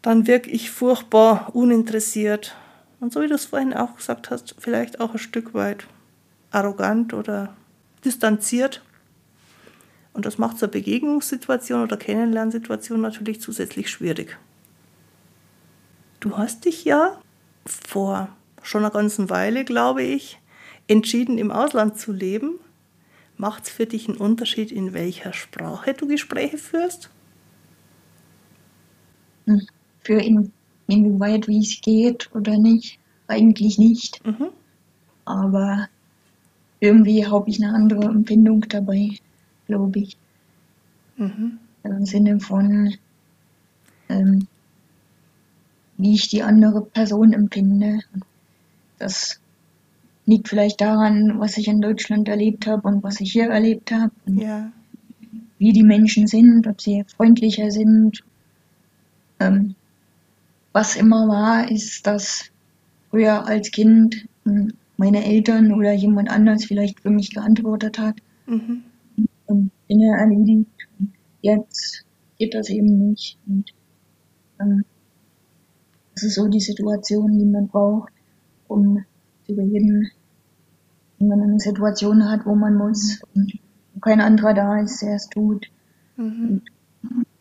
dann 0.02 0.26
wirke 0.26 0.50
ich 0.50 0.70
furchtbar 0.70 1.48
uninteressiert. 1.54 2.54
Und 3.00 3.14
so 3.14 3.22
wie 3.22 3.28
du 3.28 3.34
es 3.34 3.46
vorhin 3.46 3.72
auch 3.72 3.96
gesagt 3.96 4.30
hast, 4.30 4.56
vielleicht 4.58 5.00
auch 5.00 5.12
ein 5.12 5.18
Stück 5.18 5.54
weit 5.54 5.86
arrogant 6.50 7.14
oder 7.14 7.56
distanziert. 8.04 8.82
Und 10.12 10.26
das 10.26 10.36
macht 10.36 10.62
eine 10.62 10.70
Begegnungssituation 10.70 11.82
oder 11.82 11.96
Kennenlernsituation 11.96 13.00
natürlich 13.00 13.40
zusätzlich 13.40 13.88
schwierig. 13.88 14.36
Du 16.20 16.36
hast 16.36 16.64
dich 16.64 16.84
ja 16.84 17.18
vor 17.64 18.28
schon 18.62 18.82
einer 18.82 18.92
ganzen 18.92 19.30
Weile, 19.30 19.64
glaube 19.64 20.02
ich, 20.02 20.38
entschieden, 20.88 21.38
im 21.38 21.50
Ausland 21.50 21.98
zu 21.98 22.12
leben. 22.12 22.58
Macht 23.36 23.64
es 23.64 23.70
für 23.70 23.86
dich 23.86 24.08
einen 24.08 24.18
Unterschied, 24.18 24.72
in 24.72 24.94
welcher 24.94 25.32
Sprache 25.32 25.94
du 25.94 26.06
Gespräche 26.06 26.58
führst? 26.58 27.10
Hm, 29.46 29.66
für 30.00 30.20
in, 30.20 30.52
inwieweit, 30.86 31.46
wie 31.48 31.60
es 31.60 31.80
geht 31.80 32.30
oder 32.34 32.56
nicht, 32.56 32.98
eigentlich 33.28 33.78
nicht. 33.78 34.24
Mhm. 34.24 34.48
Aber 35.24 35.88
irgendwie 36.80 37.26
habe 37.26 37.50
ich 37.50 37.62
eine 37.62 37.74
andere 37.74 38.04
Empfindung 38.04 38.62
dabei, 38.68 39.10
glaube 39.66 39.98
ich. 40.00 40.16
Mhm. 41.16 41.58
Im 41.84 42.06
Sinne 42.06 42.40
von, 42.40 42.94
ähm, 44.08 44.48
wie 45.98 46.14
ich 46.14 46.28
die 46.28 46.42
andere 46.42 46.82
Person 46.82 47.32
empfinde. 47.32 48.00
Das 48.98 49.40
liegt 50.26 50.48
vielleicht 50.48 50.80
daran, 50.80 51.38
was 51.38 51.56
ich 51.56 51.68
in 51.68 51.80
Deutschland 51.80 52.28
erlebt 52.28 52.66
habe 52.66 52.86
und 52.88 53.02
was 53.02 53.20
ich 53.20 53.32
hier 53.32 53.48
erlebt 53.50 53.92
habe. 53.92 54.12
Ja. 54.26 54.70
Wie 55.58 55.72
die 55.72 55.84
Menschen 55.84 56.26
sind, 56.26 56.66
ob 56.66 56.80
sie 56.80 57.04
freundlicher 57.16 57.70
sind, 57.70 58.22
ähm, 59.40 59.74
was 60.72 60.96
immer 60.96 61.28
war, 61.28 61.70
ist, 61.70 62.06
dass 62.06 62.50
früher 63.10 63.46
als 63.46 63.70
Kind 63.70 64.26
hm, 64.44 64.74
meine 64.98 65.24
Eltern 65.24 65.72
oder 65.72 65.92
jemand 65.92 66.28
anders 66.28 66.64
vielleicht 66.64 67.00
für 67.00 67.10
mich 67.10 67.32
geantwortet 67.34 67.98
hat. 67.98 68.16
Mhm. 68.46 68.82
Und 69.46 69.70
Dinge 69.88 70.16
erledigt. 70.18 70.70
Jetzt 71.40 72.04
geht 72.38 72.54
das 72.54 72.68
eben 72.68 73.10
nicht. 73.10 73.38
Und 73.46 73.72
ähm, 74.60 74.84
das 76.16 76.24
ist 76.24 76.34
so 76.36 76.48
die 76.48 76.60
Situation, 76.60 77.38
die 77.38 77.44
man 77.44 77.68
braucht, 77.68 78.10
um 78.68 79.04
zu 79.44 79.52
überleben. 79.52 80.10
Wenn 81.18 81.28
man 81.28 81.42
eine 81.42 81.60
Situation 81.60 82.28
hat, 82.28 82.46
wo 82.46 82.54
man 82.54 82.74
muss 82.74 83.20
und 83.34 83.58
wo 83.94 84.00
kein 84.00 84.20
anderer 84.20 84.54
da 84.54 84.80
ist, 84.80 85.02
der 85.02 85.16
es 85.16 85.28
tut. 85.28 85.66
Mhm. 86.16 86.62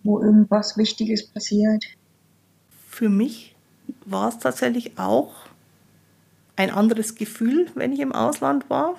wo 0.04 0.20
irgendwas 0.20 0.78
Wichtiges 0.78 1.26
passiert. 1.28 1.86
Für 2.90 3.08
mich 3.08 3.56
war 4.06 4.28
es 4.28 4.38
tatsächlich 4.38 5.00
auch 5.00 5.34
ein 6.58 6.70
anderes 6.70 7.16
Gefühl, 7.16 7.68
wenn 7.76 7.94
ich 7.94 8.02
im 8.02 8.12
Ausland 8.12 8.70
war. 8.70 8.96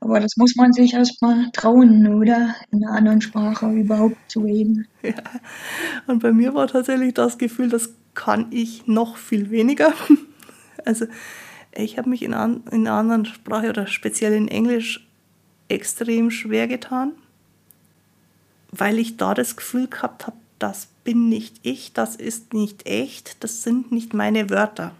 Aber 0.00 0.20
das 0.20 0.36
muss 0.36 0.54
man 0.56 0.72
sich 0.72 0.94
erstmal 0.94 1.50
trauen, 1.52 2.06
oder? 2.06 2.54
In 2.70 2.84
einer 2.84 2.96
anderen 2.96 3.20
Sprache 3.20 3.70
überhaupt 3.70 4.16
zu 4.28 4.40
reden. 4.40 4.86
Ja. 5.02 5.14
Und 6.06 6.20
bei 6.20 6.32
mir 6.32 6.54
war 6.54 6.66
tatsächlich 6.66 7.14
das 7.14 7.38
Gefühl, 7.38 7.68
das 7.70 7.94
kann 8.14 8.46
ich 8.50 8.86
noch 8.86 9.16
viel 9.16 9.50
weniger. 9.50 9.92
Also 10.84 11.06
ich 11.74 11.98
habe 11.98 12.08
mich 12.08 12.22
in, 12.22 12.32
an, 12.32 12.62
in 12.70 12.86
einer 12.86 12.96
anderen 12.96 13.26
Sprache 13.26 13.68
oder 13.68 13.86
speziell 13.86 14.32
in 14.32 14.48
Englisch 14.48 15.06
extrem 15.68 16.30
schwer 16.30 16.66
getan, 16.66 17.12
weil 18.70 18.98
ich 18.98 19.16
da 19.18 19.34
das 19.34 19.56
Gefühl 19.56 19.86
gehabt 19.88 20.26
habe, 20.26 20.36
das 20.58 20.88
bin 21.04 21.28
nicht 21.28 21.56
ich, 21.62 21.92
das 21.92 22.16
ist 22.16 22.54
nicht 22.54 22.86
echt, 22.86 23.42
das 23.44 23.62
sind 23.64 23.92
nicht 23.92 24.14
meine 24.14 24.48
Wörter. 24.50 24.92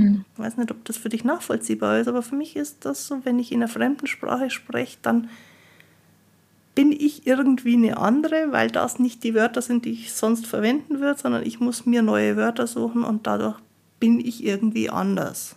Mhm. 0.00 0.24
Ich 0.32 0.38
weiß 0.38 0.56
nicht, 0.56 0.70
ob 0.70 0.84
das 0.84 0.96
für 0.96 1.08
dich 1.08 1.24
nachvollziehbar 1.24 2.00
ist, 2.00 2.08
aber 2.08 2.22
für 2.22 2.36
mich 2.36 2.56
ist 2.56 2.84
das 2.84 3.06
so, 3.06 3.24
wenn 3.24 3.38
ich 3.38 3.52
in 3.52 3.58
einer 3.58 3.68
fremden 3.68 4.06
Sprache 4.06 4.50
spreche, 4.50 4.98
dann 5.02 5.28
bin 6.74 6.92
ich 6.92 7.26
irgendwie 7.26 7.74
eine 7.74 7.98
andere, 7.98 8.52
weil 8.52 8.70
das 8.70 8.98
nicht 8.98 9.24
die 9.24 9.34
Wörter 9.34 9.60
sind, 9.60 9.84
die 9.84 9.90
ich 9.90 10.12
sonst 10.12 10.46
verwenden 10.46 11.00
würde, 11.00 11.20
sondern 11.20 11.44
ich 11.44 11.60
muss 11.60 11.84
mir 11.84 12.02
neue 12.02 12.36
Wörter 12.36 12.66
suchen 12.66 13.04
und 13.04 13.26
dadurch 13.26 13.56
bin 13.98 14.18
ich 14.20 14.44
irgendwie 14.44 14.88
anders. 14.88 15.56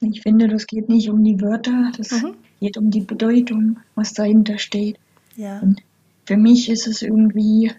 Ich 0.00 0.22
finde, 0.22 0.48
das 0.48 0.66
geht 0.66 0.88
nicht 0.88 1.10
um 1.10 1.24
die 1.24 1.40
Wörter, 1.40 1.92
das 1.96 2.10
mhm. 2.10 2.34
geht 2.60 2.76
um 2.76 2.90
die 2.90 3.00
Bedeutung, 3.00 3.78
was 3.94 4.12
dahinter 4.12 4.58
steht. 4.58 4.98
Ja. 5.36 5.60
Und 5.60 5.80
für 6.26 6.36
mich 6.36 6.68
ist 6.68 6.86
es 6.86 7.02
irgendwie 7.02 7.72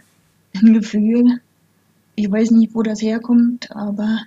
ein 0.56 0.74
Gefühl, 0.74 1.40
ich 2.16 2.32
weiß 2.32 2.52
nicht, 2.52 2.76
wo 2.76 2.82
das 2.82 3.02
herkommt, 3.02 3.72
aber 3.76 4.20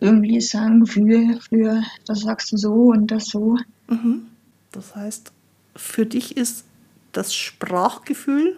irgendwie 0.00 0.42
ein 0.54 0.80
Gefühl 0.80 1.40
für, 1.40 1.82
das 2.06 2.20
sagst 2.20 2.52
du 2.52 2.56
so 2.56 2.72
und 2.72 3.10
das 3.10 3.26
so. 3.26 3.56
Mhm. 3.88 4.26
Das 4.72 4.96
heißt, 4.96 5.32
für 5.76 6.06
dich 6.06 6.36
ist 6.36 6.64
das 7.12 7.34
Sprachgefühl, 7.34 8.56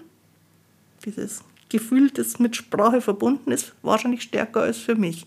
dieses 1.05 1.43
Gefühl, 1.69 2.11
das 2.11 2.39
mit 2.39 2.55
Sprache 2.55 3.01
verbunden 3.01 3.51
ist, 3.51 3.75
wahrscheinlich 3.83 4.23
stärker 4.23 4.61
als 4.61 4.79
für 4.79 4.95
mich. 4.95 5.27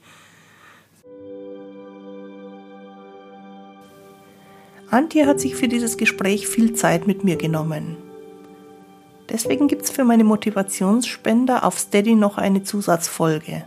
Antje 4.91 5.25
hat 5.25 5.41
sich 5.41 5.55
für 5.55 5.67
dieses 5.67 5.97
Gespräch 5.97 6.47
viel 6.47 6.73
Zeit 6.73 7.07
mit 7.07 7.23
mir 7.23 7.35
genommen. 7.35 7.97
Deswegen 9.29 9.67
gibt 9.67 9.81
es 9.81 9.89
für 9.89 10.05
meine 10.05 10.23
Motivationsspender 10.23 11.63
auf 11.63 11.79
Steady 11.79 12.15
noch 12.15 12.37
eine 12.37 12.63
Zusatzfolge. 12.63 13.65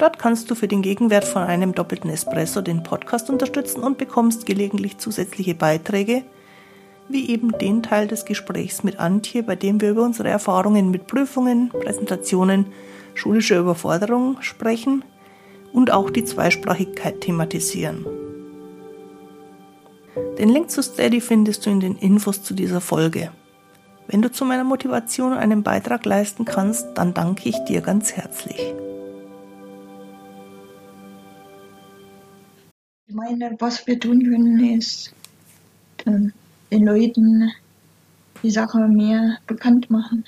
Dort 0.00 0.18
kannst 0.18 0.50
du 0.50 0.54
für 0.54 0.66
den 0.66 0.80
Gegenwert 0.80 1.26
von 1.26 1.42
einem 1.42 1.74
doppelten 1.74 2.08
Espresso 2.08 2.62
den 2.62 2.82
Podcast 2.82 3.28
unterstützen 3.28 3.82
und 3.82 3.98
bekommst 3.98 4.46
gelegentlich 4.46 4.96
zusätzliche 4.96 5.54
Beiträge, 5.54 6.22
wie 7.10 7.28
eben 7.28 7.52
den 7.58 7.82
Teil 7.82 8.08
des 8.08 8.24
Gesprächs 8.24 8.82
mit 8.82 8.98
Antje, 8.98 9.42
bei 9.42 9.56
dem 9.56 9.78
wir 9.82 9.90
über 9.90 10.02
unsere 10.02 10.30
Erfahrungen 10.30 10.90
mit 10.90 11.06
Prüfungen, 11.06 11.68
Präsentationen, 11.68 12.64
schulischer 13.12 13.58
Überforderung 13.58 14.38
sprechen 14.40 15.04
und 15.74 15.90
auch 15.92 16.08
die 16.08 16.24
Zweisprachigkeit 16.24 17.20
thematisieren. 17.20 18.06
Den 20.38 20.48
Link 20.48 20.70
zu 20.70 20.82
Steady 20.82 21.20
findest 21.20 21.66
du 21.66 21.70
in 21.70 21.80
den 21.80 21.96
Infos 21.96 22.42
zu 22.42 22.54
dieser 22.54 22.80
Folge. 22.80 23.32
Wenn 24.08 24.22
du 24.22 24.32
zu 24.32 24.46
meiner 24.46 24.64
Motivation 24.64 25.34
einen 25.34 25.62
Beitrag 25.62 26.06
leisten 26.06 26.46
kannst, 26.46 26.86
dann 26.94 27.12
danke 27.12 27.50
ich 27.50 27.58
dir 27.64 27.82
ganz 27.82 28.12
herzlich. 28.14 28.74
Ich 33.10 33.16
meine, 33.16 33.56
was 33.58 33.84
wir 33.88 33.98
tun 33.98 34.22
können, 34.22 34.60
ist 34.78 35.12
äh, 36.04 36.28
den 36.70 36.84
Leuten 36.84 37.50
die 38.40 38.52
Sache 38.52 38.86
mehr 38.86 39.38
bekannt 39.48 39.90
machen. 39.90 40.24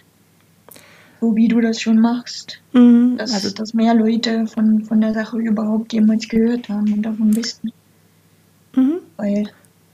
So 1.21 1.37
wie 1.37 1.47
du 1.47 1.61
das 1.61 1.81
schon 1.81 2.01
machst. 2.01 2.61
Mhm, 2.73 3.18
dass, 3.18 3.35
also, 3.35 3.51
dass 3.51 3.73
mehr 3.73 3.95
Leute 3.95 4.49
von, 4.49 4.83
von 4.83 5.01
der 5.01 5.14
Sache 5.14 5.38
überhaupt 5.38 5.92
jemals 5.92 6.29
gehört 6.29 6.68
haben 6.68 6.92
und 6.92 7.03
davon 7.03 7.37
wissen. 7.37 7.71
Mhm. 8.75 8.99
Weil 9.16 9.49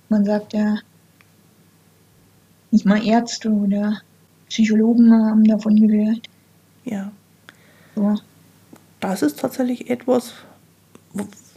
man 0.09 0.25
sagt 0.25 0.55
ja, 0.55 0.79
nicht 2.71 2.87
mal 2.87 3.07
Ärzte 3.07 3.51
oder 3.51 4.01
Psychologen 4.49 5.13
haben 5.13 5.45
davon 5.45 5.77
gehört. 5.77 6.27
Ja. 6.87 7.13
So. 7.95 8.15
Das 9.01 9.21
ist 9.21 9.41
tatsächlich 9.41 9.91
etwas, 9.91 10.33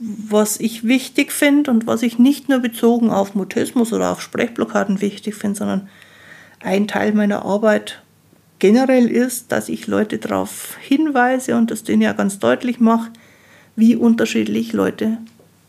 was 0.03 0.59
ich 0.59 0.83
wichtig 0.83 1.31
finde 1.31 1.69
und 1.69 1.85
was 1.85 2.01
ich 2.01 2.17
nicht 2.17 2.49
nur 2.49 2.59
bezogen 2.59 3.11
auf 3.11 3.35
Mutismus 3.35 3.93
oder 3.93 4.11
auf 4.11 4.21
Sprechblockaden 4.21 4.99
wichtig 4.99 5.35
finde, 5.35 5.59
sondern 5.59 5.89
ein 6.59 6.87
Teil 6.87 7.13
meiner 7.13 7.45
Arbeit 7.45 8.01
generell 8.57 9.07
ist, 9.07 9.51
dass 9.51 9.69
ich 9.69 9.85
Leute 9.85 10.17
darauf 10.17 10.75
hinweise 10.79 11.55
und 11.55 11.69
das 11.69 11.83
denen 11.83 12.01
ja 12.01 12.13
ganz 12.13 12.39
deutlich 12.39 12.79
mache, 12.79 13.11
wie 13.75 13.95
unterschiedlich 13.95 14.73
Leute 14.73 15.19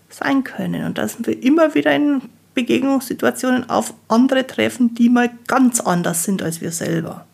sein 0.08 0.44
können 0.44 0.86
und 0.86 0.96
dass 0.96 1.16
wir 1.26 1.42
immer 1.42 1.74
wieder 1.74 1.94
in 1.94 2.22
Begegnungssituationen 2.54 3.68
auf 3.68 3.92
andere 4.08 4.46
treffen, 4.46 4.94
die 4.94 5.10
mal 5.10 5.30
ganz 5.46 5.80
anders 5.80 6.24
sind 6.24 6.42
als 6.42 6.62
wir 6.62 6.72
selber. 6.72 7.26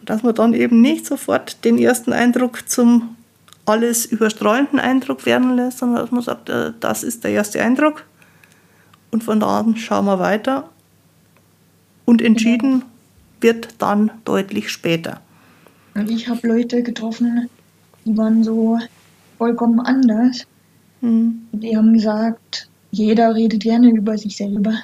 Und 0.00 0.08
dass 0.08 0.22
man 0.22 0.34
dann 0.34 0.54
eben 0.54 0.80
nicht 0.80 1.04
sofort 1.04 1.64
den 1.64 1.78
ersten 1.78 2.14
Eindruck 2.14 2.68
zum 2.68 3.16
alles 3.64 4.06
überstrahlenden 4.06 4.80
Eindruck 4.80 5.26
werden 5.26 5.56
lässt, 5.56 5.78
sondern 5.78 6.02
dass 6.02 6.10
man 6.10 6.22
sagt, 6.22 6.48
äh, 6.48 6.72
das 6.80 7.02
ist 7.02 7.24
der 7.24 7.32
erste 7.32 7.62
Eindruck 7.62 8.04
und 9.10 9.22
von 9.22 9.40
da 9.40 9.60
an 9.60 9.76
schauen 9.76 10.06
wir 10.06 10.18
weiter 10.18 10.68
und 12.04 12.22
entschieden 12.22 12.84
wird 13.40 13.74
dann 13.78 14.10
deutlich 14.24 14.70
später. 14.70 15.20
Ich 16.08 16.28
habe 16.28 16.46
Leute 16.46 16.82
getroffen, 16.82 17.48
die 18.04 18.16
waren 18.16 18.42
so 18.42 18.78
vollkommen 19.38 19.80
anders. 19.80 20.46
Mhm. 21.00 21.46
Die 21.52 21.76
haben 21.76 21.92
gesagt, 21.92 22.68
jeder 22.90 23.34
redet 23.34 23.62
gerne 23.62 23.90
über 23.90 24.16
sich 24.16 24.36
selber. 24.36 24.74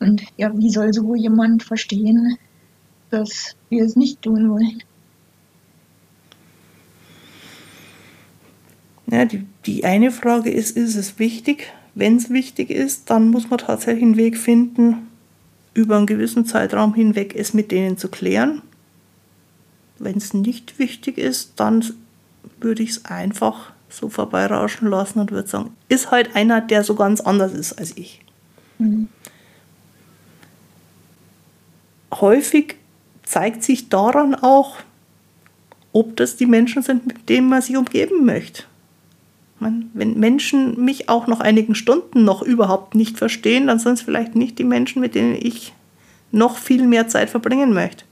Und 0.00 0.22
ja, 0.36 0.56
wie 0.56 0.70
soll 0.70 0.92
so 0.92 1.14
jemand 1.14 1.62
verstehen, 1.62 2.36
dass 3.10 3.56
wir 3.68 3.84
es 3.84 3.96
nicht 3.96 4.22
tun 4.22 4.50
wollen? 4.50 4.82
Ja, 9.06 9.24
die, 9.24 9.44
die 9.66 9.84
eine 9.84 10.10
Frage 10.10 10.50
ist, 10.50 10.76
ist 10.76 10.96
es 10.96 11.18
wichtig? 11.18 11.72
Wenn 11.94 12.16
es 12.16 12.30
wichtig 12.30 12.70
ist, 12.70 13.10
dann 13.10 13.28
muss 13.28 13.50
man 13.50 13.58
tatsächlich 13.58 14.02
einen 14.02 14.16
Weg 14.16 14.36
finden, 14.36 15.08
über 15.74 15.96
einen 15.96 16.06
gewissen 16.06 16.46
Zeitraum 16.46 16.94
hinweg 16.94 17.34
es 17.34 17.52
mit 17.52 17.70
denen 17.70 17.98
zu 17.98 18.08
klären. 18.08 18.62
Wenn 19.98 20.16
es 20.16 20.34
nicht 20.34 20.78
wichtig 20.78 21.18
ist, 21.18 21.52
dann 21.56 21.84
würde 22.60 22.82
ich 22.82 22.90
es 22.90 23.04
einfach 23.04 23.72
so 23.88 24.08
vorbeirauschen 24.08 24.88
lassen 24.88 25.20
und 25.20 25.30
würde 25.30 25.48
sagen, 25.48 25.76
ist 25.88 26.10
halt 26.10 26.34
einer, 26.34 26.60
der 26.60 26.82
so 26.82 26.94
ganz 26.94 27.20
anders 27.20 27.52
ist 27.52 27.74
als 27.74 27.96
ich. 27.96 28.20
Mhm. 28.78 29.08
Häufig 32.12 32.76
zeigt 33.24 33.62
sich 33.62 33.88
daran 33.88 34.34
auch, 34.34 34.78
ob 35.92 36.16
das 36.16 36.36
die 36.36 36.46
Menschen 36.46 36.82
sind, 36.82 37.06
mit 37.06 37.28
denen 37.28 37.48
man 37.48 37.62
sich 37.62 37.76
umgeben 37.76 38.24
möchte. 38.24 38.64
Wenn 39.60 40.18
Menschen 40.18 40.84
mich 40.84 41.08
auch 41.08 41.26
nach 41.26 41.40
einigen 41.40 41.74
Stunden 41.74 42.24
noch 42.24 42.42
überhaupt 42.42 42.94
nicht 42.94 43.18
verstehen, 43.18 43.68
dann 43.68 43.78
sind 43.78 43.94
es 43.94 44.02
vielleicht 44.02 44.34
nicht 44.34 44.58
die 44.58 44.64
Menschen, 44.64 45.00
mit 45.00 45.14
denen 45.14 45.36
ich 45.40 45.72
noch 46.32 46.58
viel 46.58 46.86
mehr 46.86 47.08
Zeit 47.08 47.30
verbringen 47.30 47.72
möchte. 47.72 48.04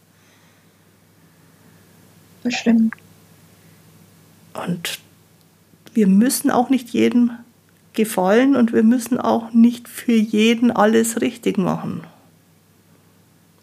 Das 2.42 2.54
stimmt. 2.54 2.94
Und 4.54 4.98
wir 5.94 6.06
müssen 6.06 6.50
auch 6.50 6.70
nicht 6.70 6.90
jedem 6.90 7.32
gefallen 7.92 8.56
und 8.56 8.72
wir 8.72 8.82
müssen 8.82 9.18
auch 9.18 9.52
nicht 9.52 9.88
für 9.88 10.14
jeden 10.14 10.70
alles 10.70 11.20
richtig 11.20 11.58
machen. 11.58 12.02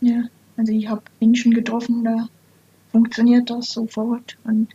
Ja, 0.01 0.23
also 0.57 0.71
ich 0.71 0.87
habe 0.87 1.01
Menschen 1.19 1.53
getroffen, 1.53 2.03
da 2.03 2.29
funktioniert 2.91 3.49
das 3.49 3.71
sofort 3.71 4.37
und 4.43 4.67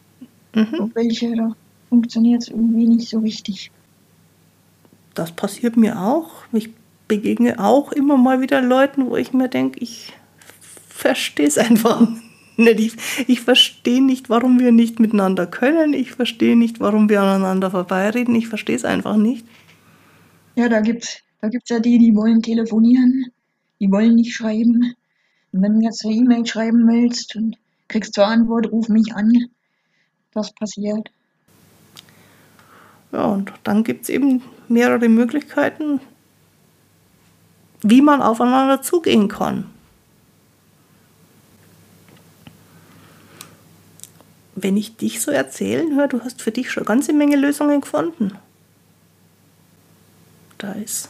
mhm. 0.55 0.91
welche 0.95 1.37
da 1.37 1.55
funktioniert 1.95 2.43
es 2.43 2.49
irgendwie 2.49 2.87
nicht 2.87 3.09
so 3.09 3.21
richtig. 3.21 3.71
Das 5.15 5.31
passiert 5.31 5.77
mir 5.77 6.01
auch. 6.01 6.31
Ich 6.53 6.71
begegne 7.07 7.61
auch 7.61 7.93
immer 7.93 8.17
mal 8.17 8.41
wieder 8.41 8.61
Leuten, 8.61 9.07
wo 9.07 9.17
ich 9.17 9.33
mir 9.33 9.49
denke, 9.49 9.79
ich 9.79 10.13
verstehe 10.89 11.47
es 11.47 11.57
einfach 11.67 12.09
nicht. 12.57 12.81
Ich, 12.81 12.97
ich 13.29 13.41
verstehe 13.41 14.03
nicht, 14.03 14.29
warum 14.29 14.59
wir 14.59 14.73
nicht 14.73 14.99
miteinander 14.99 15.47
können. 15.47 15.93
Ich 15.93 16.13
verstehe 16.13 16.57
nicht, 16.57 16.81
warum 16.81 17.09
wir 17.09 17.23
aneinander 17.23 17.71
vorbeireden. 17.71 18.35
Ich 18.35 18.49
verstehe 18.49 18.77
es 18.77 18.85
einfach 18.85 19.17
nicht. 19.17 19.47
Ja, 20.57 20.69
da 20.69 20.81
gibt 20.81 21.05
es 21.05 21.19
da 21.41 21.51
gibt's 21.51 21.69
ja 21.69 21.79
die, 21.79 21.99
die 21.99 22.17
wollen 22.17 22.41
telefonieren, 22.41 23.27
die 23.79 23.91
wollen 23.91 24.15
nicht 24.15 24.33
schreiben. 24.33 24.95
Und 25.53 25.63
wenn 25.63 25.79
du 25.79 25.85
jetzt 25.85 26.03
eine 26.03 26.15
E-Mail 26.15 26.47
schreiben 26.47 26.89
willst 26.89 27.37
und 27.37 27.59
kriegst 27.87 28.15
zur 28.15 28.27
Antwort, 28.27 28.73
ruf 28.73 28.89
mich 28.89 29.15
an, 29.15 29.31
das 30.33 30.55
passiert. 30.55 31.11
Ja, 33.15 33.27
und 33.27 33.53
dann 33.63 33.85
gibt 33.85 34.03
es 34.03 34.09
eben 34.09 34.43
mehrere 34.67 35.09
Möglichkeiten, 35.09 36.01
wie 37.81 38.03
man 38.03 38.21
aufeinander 38.21 38.83
zugehen 38.83 39.29
kann. 39.29 39.71
Wenn 44.57 44.77
ich 44.77 44.97
dich 44.97 45.23
so 45.23 45.31
erzählen 45.31 45.95
höre, 45.95 46.09
du 46.09 46.25
hast 46.25 46.43
für 46.43 46.51
dich 46.51 46.73
schon 46.73 46.81
eine 46.83 46.89
ganze 46.89 47.13
Menge 47.13 47.37
Lösungen 47.37 47.83
gefunden. 47.83 48.33
Da 50.59 50.73
ist 50.73 51.09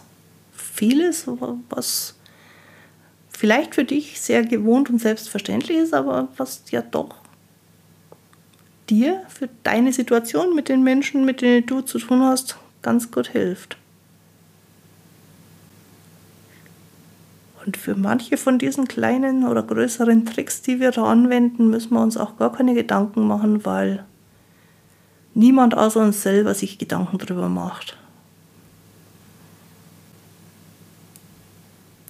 vieles, 0.52 1.26
was 1.70 2.16
vielleicht 3.30 3.76
für 3.76 3.84
dich 3.84 4.20
sehr 4.20 4.44
gewohnt 4.44 4.90
und 4.90 4.98
selbstverständlich 4.98 5.78
ist, 5.78 5.94
aber 5.94 6.28
was 6.36 6.64
ja 6.70 6.82
doch 6.82 7.23
dir 8.90 9.22
für 9.28 9.48
deine 9.62 9.92
Situation 9.92 10.54
mit 10.54 10.68
den 10.68 10.82
Menschen, 10.82 11.24
mit 11.24 11.40
denen 11.40 11.66
du 11.66 11.80
zu 11.80 11.98
tun 11.98 12.22
hast, 12.22 12.56
ganz 12.82 13.10
gut 13.10 13.28
hilft. 13.28 13.76
Und 17.64 17.76
für 17.78 17.94
manche 17.94 18.36
von 18.36 18.58
diesen 18.58 18.86
kleinen 18.86 19.46
oder 19.46 19.62
größeren 19.62 20.26
Tricks, 20.26 20.60
die 20.60 20.80
wir 20.80 20.90
da 20.90 21.04
anwenden, 21.04 21.70
müssen 21.70 21.94
wir 21.94 22.02
uns 22.02 22.16
auch 22.16 22.36
gar 22.36 22.52
keine 22.52 22.74
Gedanken 22.74 23.26
machen, 23.26 23.64
weil 23.64 24.04
niemand 25.32 25.74
außer 25.74 26.00
uns 26.00 26.22
selber 26.22 26.52
sich 26.54 26.78
Gedanken 26.78 27.16
darüber 27.16 27.48
macht. 27.48 27.96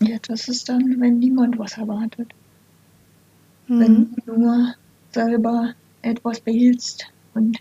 Ja, 0.00 0.16
das 0.26 0.48
ist 0.48 0.68
dann, 0.68 1.00
wenn 1.00 1.20
niemand 1.20 1.58
was 1.58 1.78
erwartet. 1.78 2.34
Mhm. 3.68 3.80
Wenn 3.80 4.14
nur 4.26 4.74
selber 5.12 5.74
etwas 6.04 6.40
behältst 6.40 7.06
und 7.34 7.58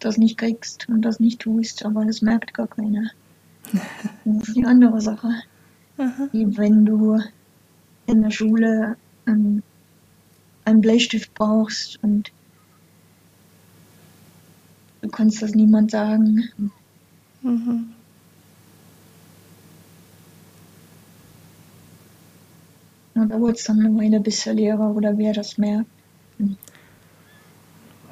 das 0.00 0.16
nicht 0.16 0.38
kriegst 0.38 0.88
und 0.88 1.02
das 1.02 1.20
nicht 1.20 1.40
tust, 1.40 1.84
aber 1.84 2.04
das 2.04 2.22
merkt 2.22 2.54
gar 2.54 2.68
keiner. 2.68 3.10
Das 4.24 4.48
ist 4.48 4.56
die 4.56 4.64
andere 4.64 5.00
Sache. 5.00 5.28
Aha. 5.98 6.28
Wie 6.32 6.56
wenn 6.56 6.84
du 6.84 7.18
in 8.06 8.22
der 8.22 8.30
Schule 8.30 8.96
einen, 9.26 9.62
einen 10.64 10.80
Bleistift 10.80 11.32
brauchst 11.34 12.02
und 12.02 12.30
du 15.02 15.08
kannst 15.08 15.42
das 15.42 15.54
niemand 15.54 15.90
sagen. 15.90 16.50
Mhm. 17.42 17.92
Und 23.14 23.28
da 23.30 23.36
dauert 23.36 23.58
es 23.58 23.64
dann 23.64 23.80
eine 23.80 23.96
Weile, 23.96 24.20
bis 24.20 24.44
der 24.44 24.54
Lehrer 24.54 24.94
oder 24.94 25.18
wer 25.18 25.32
das 25.32 25.58
merkt. 25.58 25.90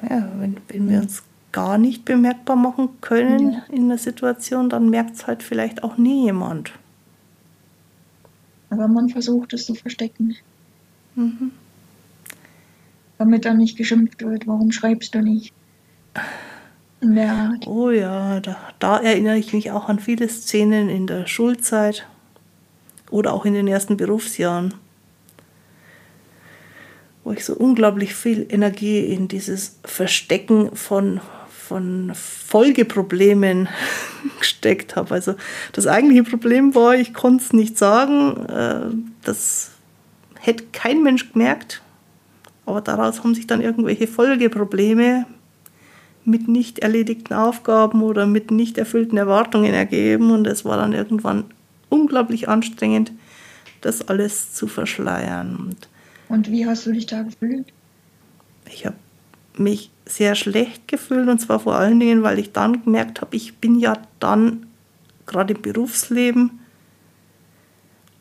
Ja, 0.09 0.31
wenn, 0.39 0.57
wenn 0.69 0.89
wir 0.89 0.99
uns 0.99 1.23
gar 1.51 1.77
nicht 1.77 2.05
bemerkbar 2.05 2.55
machen 2.55 2.89
können 3.01 3.53
ja. 3.53 3.63
in 3.69 3.89
der 3.89 3.97
Situation, 3.97 4.69
dann 4.69 4.89
merkt 4.89 5.15
es 5.15 5.27
halt 5.27 5.43
vielleicht 5.43 5.83
auch 5.83 5.97
nie 5.97 6.25
jemand. 6.25 6.71
Aber 8.69 8.87
man 8.87 9.09
versucht 9.09 9.53
es 9.53 9.65
zu 9.65 9.75
verstecken. 9.75 10.35
Mhm. 11.15 11.51
Damit 13.17 13.45
dann 13.45 13.57
nicht 13.57 13.77
geschimpft 13.77 14.21
wird, 14.21 14.45
warum 14.45 14.71
schreibst 14.71 15.15
du 15.15 15.21
nicht? 15.21 15.53
Art. 17.01 17.67
Oh 17.67 17.91
ja, 17.91 18.39
da, 18.39 18.57
da 18.79 18.97
erinnere 18.99 19.37
ich 19.37 19.53
mich 19.53 19.71
auch 19.71 19.87
an 19.87 19.99
viele 19.99 20.27
Szenen 20.29 20.89
in 20.89 21.07
der 21.07 21.27
Schulzeit 21.27 22.07
oder 23.09 23.33
auch 23.33 23.45
in 23.45 23.53
den 23.53 23.67
ersten 23.67 23.97
Berufsjahren 23.97 24.73
wo 27.27 27.33
ich 27.33 27.43
so 27.43 27.55
unglaublich 27.55 28.15
viel 28.15 28.45
Energie 28.47 28.99
in 29.01 29.27
dieses 29.27 29.79
Verstecken 29.83 30.73
von, 30.77 31.19
von 31.49 32.13
Folgeproblemen 32.15 33.67
gesteckt 34.39 34.95
habe. 34.95 35.13
Also 35.13 35.35
das 35.73 35.87
eigentliche 35.87 36.23
Problem 36.23 36.73
war, 36.73 36.95
ich 36.95 37.13
konnte 37.13 37.43
es 37.43 37.51
nicht 37.51 37.77
sagen. 37.77 38.45
Äh, 38.45 38.95
das 39.25 39.71
hätte 40.39 40.63
kein 40.71 41.03
Mensch 41.03 41.33
gemerkt. 41.33 41.81
Aber 42.65 42.79
daraus 42.79 43.21
haben 43.21 43.35
sich 43.35 43.45
dann 43.45 43.59
irgendwelche 43.59 44.07
Folgeprobleme 44.07 45.25
mit 46.23 46.47
nicht 46.47 46.79
erledigten 46.79 47.33
Aufgaben 47.33 48.03
oder 48.03 48.25
mit 48.25 48.51
nicht 48.51 48.77
erfüllten 48.77 49.17
Erwartungen 49.17 49.73
ergeben. 49.73 50.31
Und 50.31 50.47
es 50.47 50.63
war 50.63 50.77
dann 50.77 50.93
irgendwann 50.93 51.43
unglaublich 51.89 52.47
anstrengend, 52.47 53.11
das 53.81 54.07
alles 54.07 54.53
zu 54.53 54.67
verschleiern. 54.67 55.57
Und 55.57 55.89
und 56.29 56.51
wie 56.51 56.65
hast 56.65 56.85
du 56.85 56.91
dich 56.91 57.05
da 57.05 57.23
gefühlt? 57.23 57.67
Ich 58.71 58.85
habe 58.85 58.97
mich 59.57 59.91
sehr 60.05 60.35
schlecht 60.35 60.87
gefühlt 60.87 61.27
und 61.27 61.39
zwar 61.39 61.59
vor 61.59 61.75
allen 61.75 61.99
Dingen, 61.99 62.23
weil 62.23 62.39
ich 62.39 62.51
dann 62.51 62.83
gemerkt 62.83 63.21
habe, 63.21 63.35
ich 63.35 63.55
bin 63.55 63.79
ja 63.79 63.97
dann 64.19 64.65
gerade 65.25 65.53
im 65.53 65.61
Berufsleben 65.61 66.59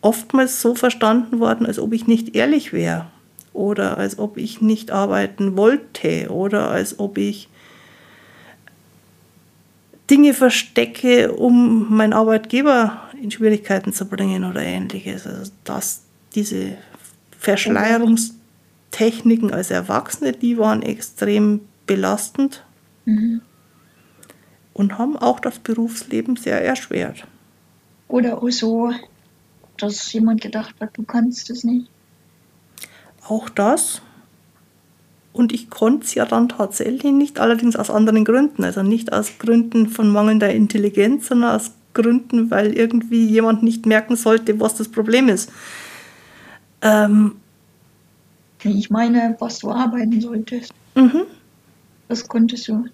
oftmals 0.00 0.60
so 0.60 0.74
verstanden 0.74 1.40
worden, 1.40 1.66
als 1.66 1.78
ob 1.78 1.92
ich 1.92 2.06
nicht 2.06 2.34
ehrlich 2.36 2.72
wäre 2.72 3.06
oder 3.52 3.96
als 3.98 4.18
ob 4.18 4.36
ich 4.36 4.60
nicht 4.60 4.90
arbeiten 4.90 5.56
wollte 5.56 6.30
oder 6.30 6.70
als 6.70 6.98
ob 6.98 7.18
ich 7.18 7.48
Dinge 10.10 10.34
verstecke, 10.34 11.32
um 11.32 11.94
meinen 11.96 12.12
Arbeitgeber 12.12 13.02
in 13.20 13.30
Schwierigkeiten 13.30 13.92
zu 13.92 14.06
bringen 14.06 14.44
oder 14.44 14.62
ähnliches. 14.62 15.26
Also 15.26 15.50
das, 15.64 16.02
diese 16.34 16.76
Verschleierungstechniken 17.46 19.52
als 19.52 19.70
Erwachsene, 19.70 20.32
die 20.32 20.58
waren 20.58 20.82
extrem 20.82 21.60
belastend 21.86 22.64
mhm. 23.04 23.40
und 24.72 24.98
haben 24.98 25.16
auch 25.16 25.38
das 25.38 25.60
Berufsleben 25.60 26.34
sehr 26.34 26.64
erschwert. 26.64 27.24
Oder 28.08 28.42
auch 28.42 28.50
so, 28.50 28.90
dass 29.76 30.12
jemand 30.12 30.40
gedacht 30.40 30.74
hat, 30.80 30.96
du 30.96 31.04
kannst 31.04 31.48
es 31.50 31.62
nicht. 31.62 31.88
Auch 33.28 33.48
das. 33.48 34.02
Und 35.32 35.52
ich 35.52 35.70
konnte 35.70 36.04
es 36.04 36.14
ja 36.14 36.24
dann 36.24 36.48
tatsächlich 36.48 37.12
nicht, 37.12 37.38
allerdings 37.38 37.76
aus 37.76 37.90
anderen 37.90 38.24
Gründen. 38.24 38.64
Also 38.64 38.82
nicht 38.82 39.12
aus 39.12 39.38
Gründen 39.38 39.88
von 39.88 40.10
mangelnder 40.10 40.52
Intelligenz, 40.52 41.28
sondern 41.28 41.54
aus 41.54 41.70
Gründen, 41.94 42.50
weil 42.50 42.76
irgendwie 42.76 43.24
jemand 43.24 43.62
nicht 43.62 43.86
merken 43.86 44.16
sollte, 44.16 44.58
was 44.58 44.74
das 44.74 44.88
Problem 44.88 45.28
ist. 45.28 45.52
Ähm, 46.86 47.36
ich 48.62 48.90
meine, 48.90 49.36
was 49.38 49.58
du 49.58 49.70
arbeiten 49.70 50.20
solltest. 50.20 50.72
Mhm. 50.94 51.22
Das 52.08 52.26
konntest 52.26 52.68
du. 52.68 52.86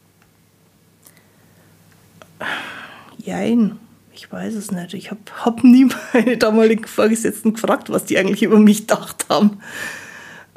Jein, 3.18 3.78
ich 4.12 4.30
weiß 4.30 4.54
es 4.54 4.70
nicht. 4.70 4.94
Ich 4.94 5.10
habe 5.10 5.20
hab 5.44 5.62
nie 5.64 5.88
meine 6.12 6.36
damaligen 6.36 6.86
Vorgesetzten 6.86 7.54
gefragt, 7.54 7.90
was 7.90 8.04
die 8.04 8.18
eigentlich 8.18 8.42
über 8.42 8.58
mich 8.58 8.80
gedacht 8.80 9.26
haben. 9.28 9.58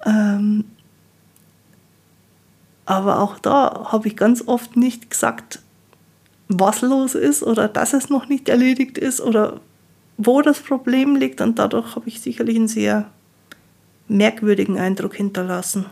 Ähm, 0.06 0.66
aber 2.86 3.20
auch 3.20 3.40
da 3.40 3.90
habe 3.92 4.08
ich 4.08 4.16
ganz 4.16 4.44
oft 4.48 4.78
nicht 4.78 5.10
gesagt, 5.10 5.60
was 6.48 6.82
los 6.82 7.16
ist 7.16 7.42
oder 7.44 7.68
dass 7.68 7.94
es 7.94 8.10
noch 8.10 8.28
nicht 8.28 8.48
erledigt 8.50 8.98
ist 8.98 9.20
oder 9.20 9.60
wo 10.18 10.42
das 10.42 10.60
Problem 10.60 11.16
liegt. 11.16 11.42
Und 11.42 11.60
dadurch 11.60 11.96
habe 11.96 12.08
ich 12.08 12.22
sicherlich 12.22 12.56
einen 12.56 12.68
sehr 12.68 13.10
merkwürdigen 14.08 14.78
Eindruck 14.78 15.16
hinterlassen. 15.16 15.86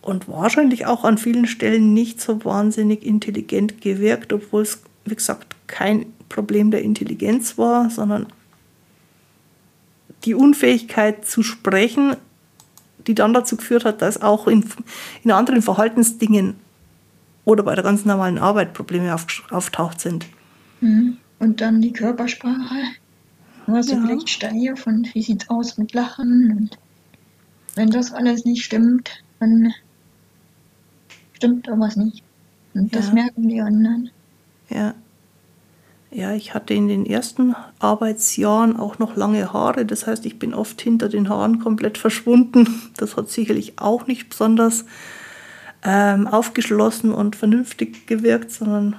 Und 0.00 0.28
wahrscheinlich 0.28 0.86
auch 0.86 1.04
an 1.04 1.16
vielen 1.16 1.46
Stellen 1.46 1.94
nicht 1.94 2.20
so 2.20 2.44
wahnsinnig 2.44 3.04
intelligent 3.04 3.80
gewirkt, 3.80 4.32
obwohl 4.32 4.62
es, 4.62 4.82
wie 5.04 5.14
gesagt, 5.14 5.54
kein 5.68 6.06
Problem 6.28 6.70
der 6.70 6.82
Intelligenz 6.82 7.56
war, 7.56 7.88
sondern 7.88 8.26
die 10.24 10.34
Unfähigkeit 10.34 11.24
zu 11.26 11.42
sprechen, 11.42 12.16
die 13.06 13.14
dann 13.14 13.32
dazu 13.32 13.56
geführt 13.56 13.84
hat, 13.84 14.02
dass 14.02 14.20
auch 14.20 14.48
in, 14.48 14.64
in 15.22 15.30
anderen 15.30 15.62
Verhaltensdingen 15.62 16.54
oder 17.44 17.62
bei 17.62 17.74
der 17.74 17.84
ganz 17.84 18.04
normalen 18.04 18.38
Arbeit 18.38 18.72
Probleme 18.72 19.14
auf, 19.14 19.26
auftaucht 19.50 20.00
sind. 20.00 20.26
Mhm. 20.80 21.18
Und 21.38 21.60
dann 21.60 21.80
die 21.80 21.92
Körpersprache 21.92 22.76
Hast 23.66 23.90
ja. 23.90 24.00
vielleicht 24.00 24.28
Steine 24.28 24.76
von, 24.76 25.06
wie 25.12 25.22
sieht's 25.22 25.48
aus 25.48 25.78
mit 25.78 25.92
Lachen 25.92 26.56
und 26.56 26.78
wenn 27.74 27.90
das 27.90 28.12
alles 28.12 28.44
nicht 28.44 28.64
stimmt, 28.64 29.22
dann 29.40 29.72
stimmt 31.34 31.66
da 31.66 31.78
was 31.78 31.96
nicht. 31.96 32.22
Und 32.74 32.94
das 32.94 33.12
merken 33.12 33.48
die 33.48 33.60
anderen. 33.60 34.10
Ja. 34.68 34.94
Ja, 36.14 36.34
ich 36.34 36.52
hatte 36.52 36.74
in 36.74 36.88
den 36.88 37.06
ersten 37.06 37.56
Arbeitsjahren 37.78 38.76
auch 38.76 38.98
noch 38.98 39.16
lange 39.16 39.52
Haare. 39.54 39.86
Das 39.86 40.06
heißt, 40.06 40.26
ich 40.26 40.38
bin 40.38 40.52
oft 40.52 40.80
hinter 40.82 41.08
den 41.08 41.30
Haaren 41.30 41.58
komplett 41.58 41.96
verschwunden. 41.96 42.68
Das 42.98 43.16
hat 43.16 43.30
sicherlich 43.30 43.78
auch 43.78 44.06
nicht 44.06 44.28
besonders 44.28 44.84
ähm, 45.82 46.28
aufgeschlossen 46.28 47.12
und 47.12 47.34
vernünftig 47.34 48.06
gewirkt, 48.06 48.50
sondern 48.50 48.96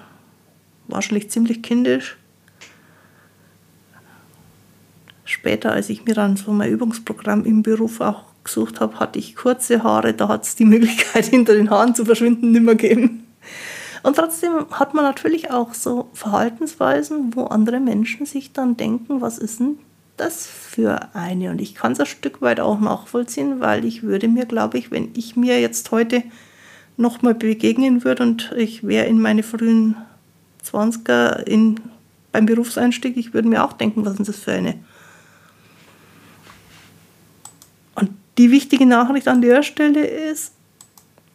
wahrscheinlich 0.88 1.30
ziemlich 1.30 1.62
kindisch. 1.62 2.17
Später, 5.26 5.72
als 5.72 5.90
ich 5.90 6.06
mir 6.06 6.14
dann 6.14 6.36
so 6.36 6.52
mein 6.52 6.72
Übungsprogramm 6.72 7.46
im 7.46 7.64
Beruf 7.64 8.02
auch 8.02 8.24
gesucht 8.44 8.82
habe, 8.82 9.00
hatte 9.00 9.20
ich 9.20 9.36
kurze 9.36 9.84
Haare. 9.84 10.14
Da 10.14 10.28
hat 10.28 10.44
es 10.44 10.56
die 10.56 10.66
Möglichkeit, 10.66 11.26
hinter 11.28 11.54
den 11.54 11.70
Haaren 11.70 11.96
zu 11.96 12.06
verschwinden, 12.06 12.52
nicht 12.52 12.64
mehr 12.64 12.76
gegeben. 12.76 13.26
Und 14.04 14.18
trotzdem 14.18 14.66
hat 14.72 14.94
man 14.94 15.06
natürlich 15.06 15.50
auch 15.50 15.74
so 15.74 16.10
Verhaltensweisen, 16.14 17.36
wo 17.36 17.46
andere 17.46 17.80
Menschen 17.80 18.26
sich 18.26 18.52
dann 18.52 18.76
denken, 18.76 19.22
was 19.22 19.38
ist 19.38 19.62
denn 19.62 19.80
das 20.18 20.46
für 20.46 21.10
eine? 21.14 21.52
Und 21.52 21.62
ich 21.62 21.74
kann 21.74 21.94
es 21.94 22.00
ein 22.02 22.06
Stück 22.06 22.42
weit 22.42 22.60
auch 22.60 22.80
nachvollziehen, 22.80 23.62
weil 23.62 23.86
ich 23.86 24.04
würde 24.04 24.28
mir, 24.28 24.46
glaube 24.46 24.78
ich, 24.78 24.92
wenn 24.92 25.12
ich 25.16 25.38
mir 25.38 25.60
jetzt 25.62 25.92
heute 25.92 26.24
nochmal 26.98 27.34
begegnen 27.34 28.04
würde 28.04 28.24
und 28.24 28.52
ich 28.56 28.86
wäre 28.86 29.08
in 29.08 29.22
meine 29.22 29.42
frühen 29.42 29.96
20er 30.66 31.44
in, 31.44 31.80
beim 32.32 32.46
Berufseinstieg, 32.46 33.18
ich 33.18 33.34
würde 33.34 33.48
mir 33.48 33.64
auch 33.64 33.74
denken, 33.74 34.06
was 34.06 34.20
ist 34.20 34.28
das 34.28 34.40
für 34.40 34.52
eine? 34.52 34.76
Und 37.96 38.12
die 38.38 38.52
wichtige 38.52 38.86
Nachricht 38.86 39.28
an 39.28 39.41
der 39.41 39.63
Stelle 39.63 40.06
ist, 40.06 40.54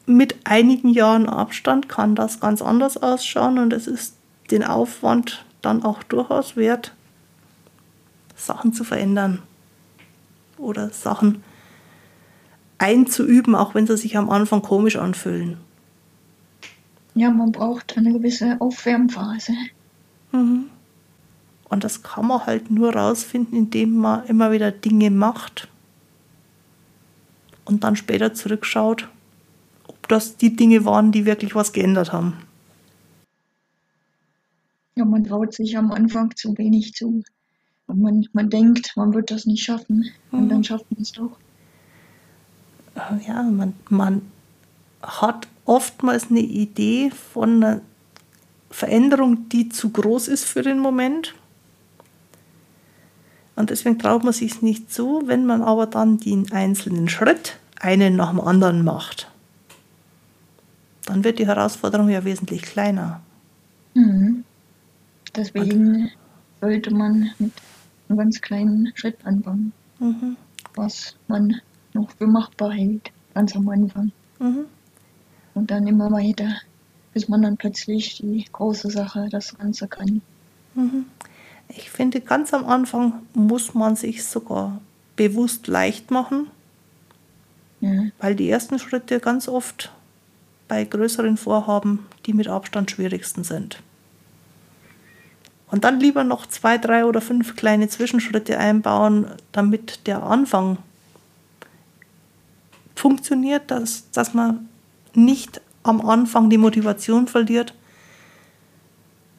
mit 0.06 0.36
einigen 0.44 0.88
Jahren 0.88 1.28
Abstand 1.28 1.88
kann 1.88 2.14
das 2.14 2.40
ganz 2.40 2.62
anders 2.62 2.96
ausschauen 2.96 3.58
und 3.58 3.72
es 3.72 3.86
ist 3.86 4.14
den 4.50 4.64
Aufwand 4.64 5.44
dann 5.60 5.84
auch 5.84 6.02
durchaus 6.02 6.56
wert, 6.56 6.94
Sachen 8.34 8.72
zu 8.72 8.84
verändern 8.84 9.42
oder 10.56 10.90
Sachen 10.90 11.42
einzuüben, 12.78 13.54
auch 13.54 13.74
wenn 13.74 13.86
sie 13.86 13.96
sich 13.96 14.16
am 14.16 14.30
Anfang 14.30 14.62
komisch 14.62 14.96
anfühlen. 14.96 15.58
Ja, 17.14 17.30
man 17.30 17.52
braucht 17.52 17.96
eine 17.96 18.12
gewisse 18.12 18.56
Aufwärmphase. 18.60 19.52
Mhm. 20.32 20.70
Und 21.68 21.84
das 21.84 22.02
kann 22.02 22.26
man 22.26 22.46
halt 22.46 22.70
nur 22.70 22.94
rausfinden, 22.94 23.58
indem 23.58 23.96
man 23.96 24.24
immer 24.26 24.52
wieder 24.52 24.70
Dinge 24.70 25.10
macht 25.10 25.68
und 27.68 27.84
dann 27.84 27.94
später 27.94 28.34
zurückschaut 28.34 29.08
das 30.08 30.36
die 30.36 30.56
Dinge 30.56 30.84
waren, 30.84 31.12
die 31.12 31.26
wirklich 31.26 31.54
was 31.54 31.72
geändert 31.72 32.12
haben. 32.12 32.34
Ja, 34.96 35.04
man 35.04 35.24
traut 35.24 35.54
sich 35.54 35.76
am 35.76 35.92
Anfang 35.92 36.34
zu 36.34 36.56
wenig 36.58 36.94
zu. 36.94 37.22
Und 37.86 38.00
man, 38.00 38.26
man 38.32 38.50
denkt, 38.50 38.92
man 38.96 39.14
wird 39.14 39.30
das 39.30 39.46
nicht 39.46 39.62
schaffen. 39.62 40.10
Und 40.32 40.44
mhm. 40.44 40.48
dann 40.48 40.64
schafft 40.64 40.90
man 40.90 41.02
es 41.02 41.12
doch. 41.12 41.30
Ja, 43.26 43.42
man, 43.44 43.74
man 43.88 44.22
hat 45.02 45.46
oftmals 45.64 46.30
eine 46.30 46.40
Idee 46.40 47.10
von 47.10 47.62
einer 47.62 47.80
Veränderung, 48.70 49.48
die 49.50 49.68
zu 49.68 49.90
groß 49.90 50.28
ist 50.28 50.44
für 50.44 50.62
den 50.62 50.80
Moment. 50.80 51.34
Und 53.58 53.70
deswegen 53.70 53.98
traut 53.98 54.24
man 54.24 54.32
sich 54.32 54.62
nicht 54.62 54.92
zu, 54.92 55.22
wenn 55.26 55.44
man 55.44 55.62
aber 55.62 55.86
dann 55.86 56.18
den 56.18 56.52
einzelnen 56.52 57.08
Schritt 57.08 57.58
einen 57.80 58.16
nach 58.16 58.30
dem 58.30 58.40
anderen 58.40 58.84
macht 58.84 59.28
dann 61.08 61.24
wird 61.24 61.38
die 61.38 61.46
Herausforderung 61.46 62.10
ja 62.10 62.24
wesentlich 62.24 62.62
kleiner. 62.62 63.22
Mhm. 63.94 64.44
Deswegen 65.34 66.02
Und, 66.02 66.10
sollte 66.60 66.94
man 66.94 67.30
mit 67.38 67.52
einem 68.08 68.18
ganz 68.18 68.40
kleinen 68.40 68.92
Schritt 68.94 69.16
anfangen, 69.24 69.72
mhm. 69.98 70.36
was 70.74 71.16
man 71.26 71.60
noch 71.94 72.10
für 72.10 72.26
machbar 72.26 72.72
hält, 72.72 73.10
ganz 73.34 73.56
am 73.56 73.68
Anfang. 73.70 74.12
Mhm. 74.38 74.66
Und 75.54 75.70
dann 75.70 75.86
immer 75.86 76.10
weiter, 76.12 76.56
bis 77.14 77.28
man 77.28 77.40
dann 77.40 77.56
plötzlich 77.56 78.18
die 78.18 78.44
große 78.52 78.90
Sache, 78.90 79.28
das 79.30 79.56
Ganze 79.56 79.88
kann. 79.88 80.20
Mhm. 81.68 81.74
Ich 81.76 81.90
finde, 81.90 82.20
ganz 82.20 82.52
am 82.54 82.66
Anfang 82.66 83.22
muss 83.34 83.74
man 83.74 83.96
sich 83.96 84.24
sogar 84.24 84.80
bewusst 85.16 85.66
leicht 85.66 86.10
machen, 86.10 86.48
ja. 87.80 88.04
weil 88.18 88.34
die 88.34 88.48
ersten 88.48 88.78
Schritte 88.78 89.20
ganz 89.20 89.48
oft 89.48 89.92
bei 90.68 90.84
größeren 90.84 91.36
Vorhaben 91.36 92.06
die 92.26 92.34
mit 92.34 92.46
Abstand 92.46 92.90
schwierigsten 92.90 93.42
sind. 93.42 93.82
Und 95.70 95.84
dann 95.84 96.00
lieber 96.00 96.24
noch 96.24 96.46
zwei, 96.46 96.78
drei 96.78 97.04
oder 97.04 97.20
fünf 97.20 97.56
kleine 97.56 97.88
Zwischenschritte 97.88 98.58
einbauen, 98.58 99.26
damit 99.52 100.06
der 100.06 100.22
Anfang 100.22 100.78
funktioniert, 102.94 103.70
dass, 103.70 104.10
dass 104.10 104.34
man 104.34 104.68
nicht 105.14 105.60
am 105.82 106.00
Anfang 106.06 106.50
die 106.50 106.58
Motivation 106.58 107.28
verliert. 107.28 107.74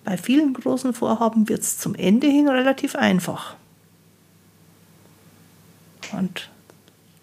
Bei 0.10 0.18
vielen 0.18 0.56
großen 0.56 0.96
Vorhaben 0.96 1.50
wird 1.50 1.62
es 1.62 1.78
zum 1.78 1.94
Ende 1.94 2.26
hin 2.26 2.50
relativ 2.50 2.96
einfach. 2.96 3.56
Und 6.14 6.50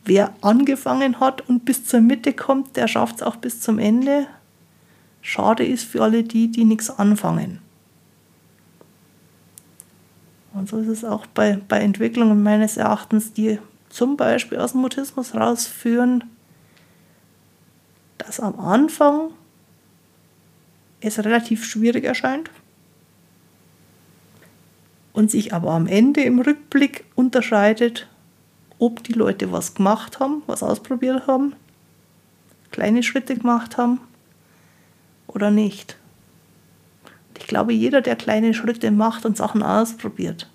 wer 0.05 0.33
angefangen 0.41 1.19
hat 1.19 1.41
und 1.49 1.65
bis 1.65 1.85
zur 1.85 2.01
Mitte 2.01 2.33
kommt, 2.33 2.77
der 2.77 2.87
schafft 2.87 3.17
es 3.17 3.23
auch 3.25 3.35
bis 3.35 3.61
zum 3.61 3.81
Ende. 3.81 4.29
Schade 5.21 5.67
ist 5.67 5.83
für 5.83 6.05
alle 6.05 6.23
die, 6.23 6.49
die 6.49 6.65
nichts 6.65 6.89
anfangen. 6.89 7.59
Und 10.55 10.69
so 10.69 10.79
ist 10.79 10.87
es 10.87 11.05
auch 11.05 11.27
bei, 11.27 11.59
bei 11.67 11.81
Entwicklungen 11.81 12.41
meines 12.45 12.77
Erachtens, 12.77 13.33
die 13.33 13.59
zum 13.89 14.17
Beispiel 14.17 14.59
aus 14.59 14.73
dem 14.73 14.83
Mutismus 14.83 15.35
rausführen, 15.35 16.23
dass 18.19 18.39
am 18.39 18.61
Anfang 18.61 19.31
es 21.01 21.19
relativ 21.19 21.65
schwierig 21.65 22.05
erscheint 22.05 22.49
und 25.17 25.31
sich 25.31 25.53
aber 25.53 25.73
am 25.73 25.89
Ende 25.89 26.21
im 26.23 26.39
Rückblick 26.39 27.05
unterscheidet 27.17 28.07
ob 28.79 29.03
die 29.03 29.13
Leute 29.13 29.53
was 29.53 29.75
gemacht 29.75 30.21
haben, 30.21 30.43
was 30.47 30.63
ausprobiert 30.63 31.27
haben, 31.27 31.55
kleine 32.71 33.03
Schritte 33.03 33.37
gemacht 33.37 33.77
haben 33.77 34.01
oder 35.27 35.51
nicht. 35.51 35.97
Ich 37.39 37.47
glaube, 37.47 37.73
jeder, 37.73 38.01
der 38.01 38.17
kleine 38.17 38.55
Schritte 38.55 38.91
macht 38.91 39.25
und 39.25 39.37
Sachen 39.37 39.63
ausprobiert, 39.63 40.51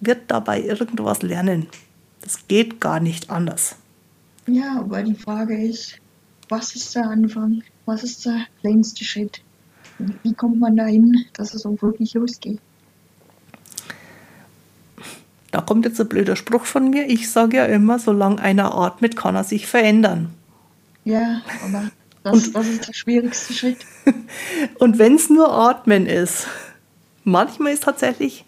wird 0.00 0.22
dabei 0.28 0.62
irgendwas 0.62 1.22
lernen. 1.22 1.66
Das 2.20 2.46
geht 2.46 2.80
gar 2.80 3.00
nicht 3.00 3.30
anders. 3.30 3.76
Ja, 4.46 4.78
aber 4.78 5.02
die 5.02 5.14
Frage 5.14 5.60
ist, 5.60 5.98
was 6.48 6.74
ist 6.74 6.94
der 6.94 7.08
Anfang? 7.08 7.62
Was 7.86 8.04
ist 8.04 8.24
der 8.26 8.46
kleinste 8.60 9.04
Schritt? 9.04 9.42
Wie 10.22 10.32
kommt 10.34 10.60
man 10.60 10.76
dahin, 10.76 11.24
dass 11.32 11.54
es 11.54 11.66
auch 11.66 11.80
wirklich 11.82 12.14
losgeht? 12.14 12.60
Da 15.50 15.60
kommt 15.62 15.84
jetzt 15.84 16.00
ein 16.00 16.08
blöder 16.08 16.36
Spruch 16.36 16.66
von 16.66 16.90
mir. 16.90 17.08
Ich 17.08 17.30
sage 17.30 17.56
ja 17.56 17.64
immer, 17.64 17.98
solange 17.98 18.40
einer 18.40 18.74
atmet, 18.74 19.16
kann 19.16 19.34
er 19.34 19.44
sich 19.44 19.66
verändern. 19.66 20.34
Ja, 21.04 21.40
aber 21.64 21.90
das, 22.22 22.52
das 22.52 22.66
ist 22.68 22.88
der 22.88 22.92
schwierigste 22.92 23.54
Schritt. 23.54 23.78
Und 24.78 24.98
wenn 24.98 25.14
es 25.14 25.30
nur 25.30 25.50
Atmen 25.50 26.06
ist, 26.06 26.46
manchmal 27.24 27.72
ist 27.72 27.84
tatsächlich, 27.84 28.44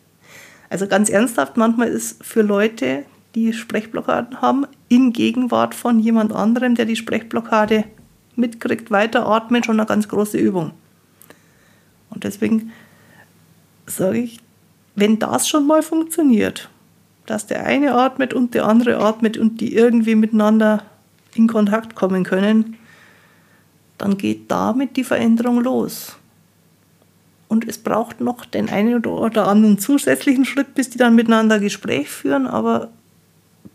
also 0.69 0.87
ganz 0.87 1.09
ernsthaft, 1.09 1.57
manchmal 1.57 1.89
ist 1.89 2.23
für 2.23 2.43
Leute, 2.43 3.05
die 3.35 3.53
Sprechblockaden 3.53 4.43
haben, 4.43 4.67
in 4.89 5.13
Gegenwart 5.13 5.75
von 5.75 6.01
jemand 6.01 6.33
anderem, 6.33 6.75
der 6.75 6.85
die 6.85 6.97
Sprechblockade 6.97 7.85
mitkriegt, 8.37 8.91
weiter 8.91 9.27
atmen, 9.27 9.63
schon 9.63 9.79
eine 9.79 9.87
ganz 9.87 10.09
große 10.09 10.37
Übung. 10.37 10.73
Und 12.11 12.25
deswegen 12.25 12.73
sage 13.87 14.19
ich, 14.19 14.41
wenn 14.97 15.19
das 15.19 15.49
schon 15.49 15.67
mal 15.67 15.83
funktioniert, 15.83 16.69
dass 17.31 17.47
der 17.47 17.65
eine 17.65 17.95
atmet 17.95 18.35
und 18.35 18.55
der 18.55 18.67
andere 18.67 18.99
atmet 18.99 19.39
und 19.39 19.61
die 19.61 19.77
irgendwie 19.77 20.17
miteinander 20.17 20.83
in 21.37 21.47
Kontakt 21.47 21.95
kommen 21.95 22.25
können, 22.25 22.77
dann 23.99 24.19
geht 24.19 24.51
damit 24.51 24.97
die 24.97 25.05
Veränderung 25.05 25.61
los. 25.61 26.17
Und 27.47 27.69
es 27.69 27.79
braucht 27.79 28.21
noch 28.21 28.45
den 28.45 28.69
einen 28.69 29.07
oder 29.07 29.47
anderen 29.47 29.79
zusätzlichen 29.79 30.45
Schritt, 30.45 30.75
bis 30.75 30.91
die 30.91 30.99
dann 30.99 31.15
miteinander 31.15 31.61
Gespräch 31.61 32.11
führen, 32.11 32.49
aber 32.49 32.91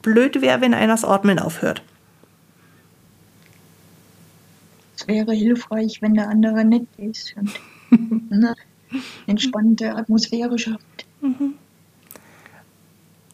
blöd 0.02 0.42
wäre, 0.42 0.60
wenn 0.60 0.74
einer 0.74 0.94
das 0.94 1.06
Atmen 1.06 1.40
aufhört. 1.40 1.82
Es 4.98 5.08
wäre 5.08 5.34
hilfreich, 5.34 6.02
wenn 6.02 6.14
der 6.14 6.28
andere 6.28 6.66
nett 6.66 6.88
ist 6.98 7.34
und 7.38 7.52
eine 8.32 8.54
entspannte 9.28 9.96
Atmosphäre 9.96 10.60
schafft. 10.60 11.06
Mhm. 11.22 11.54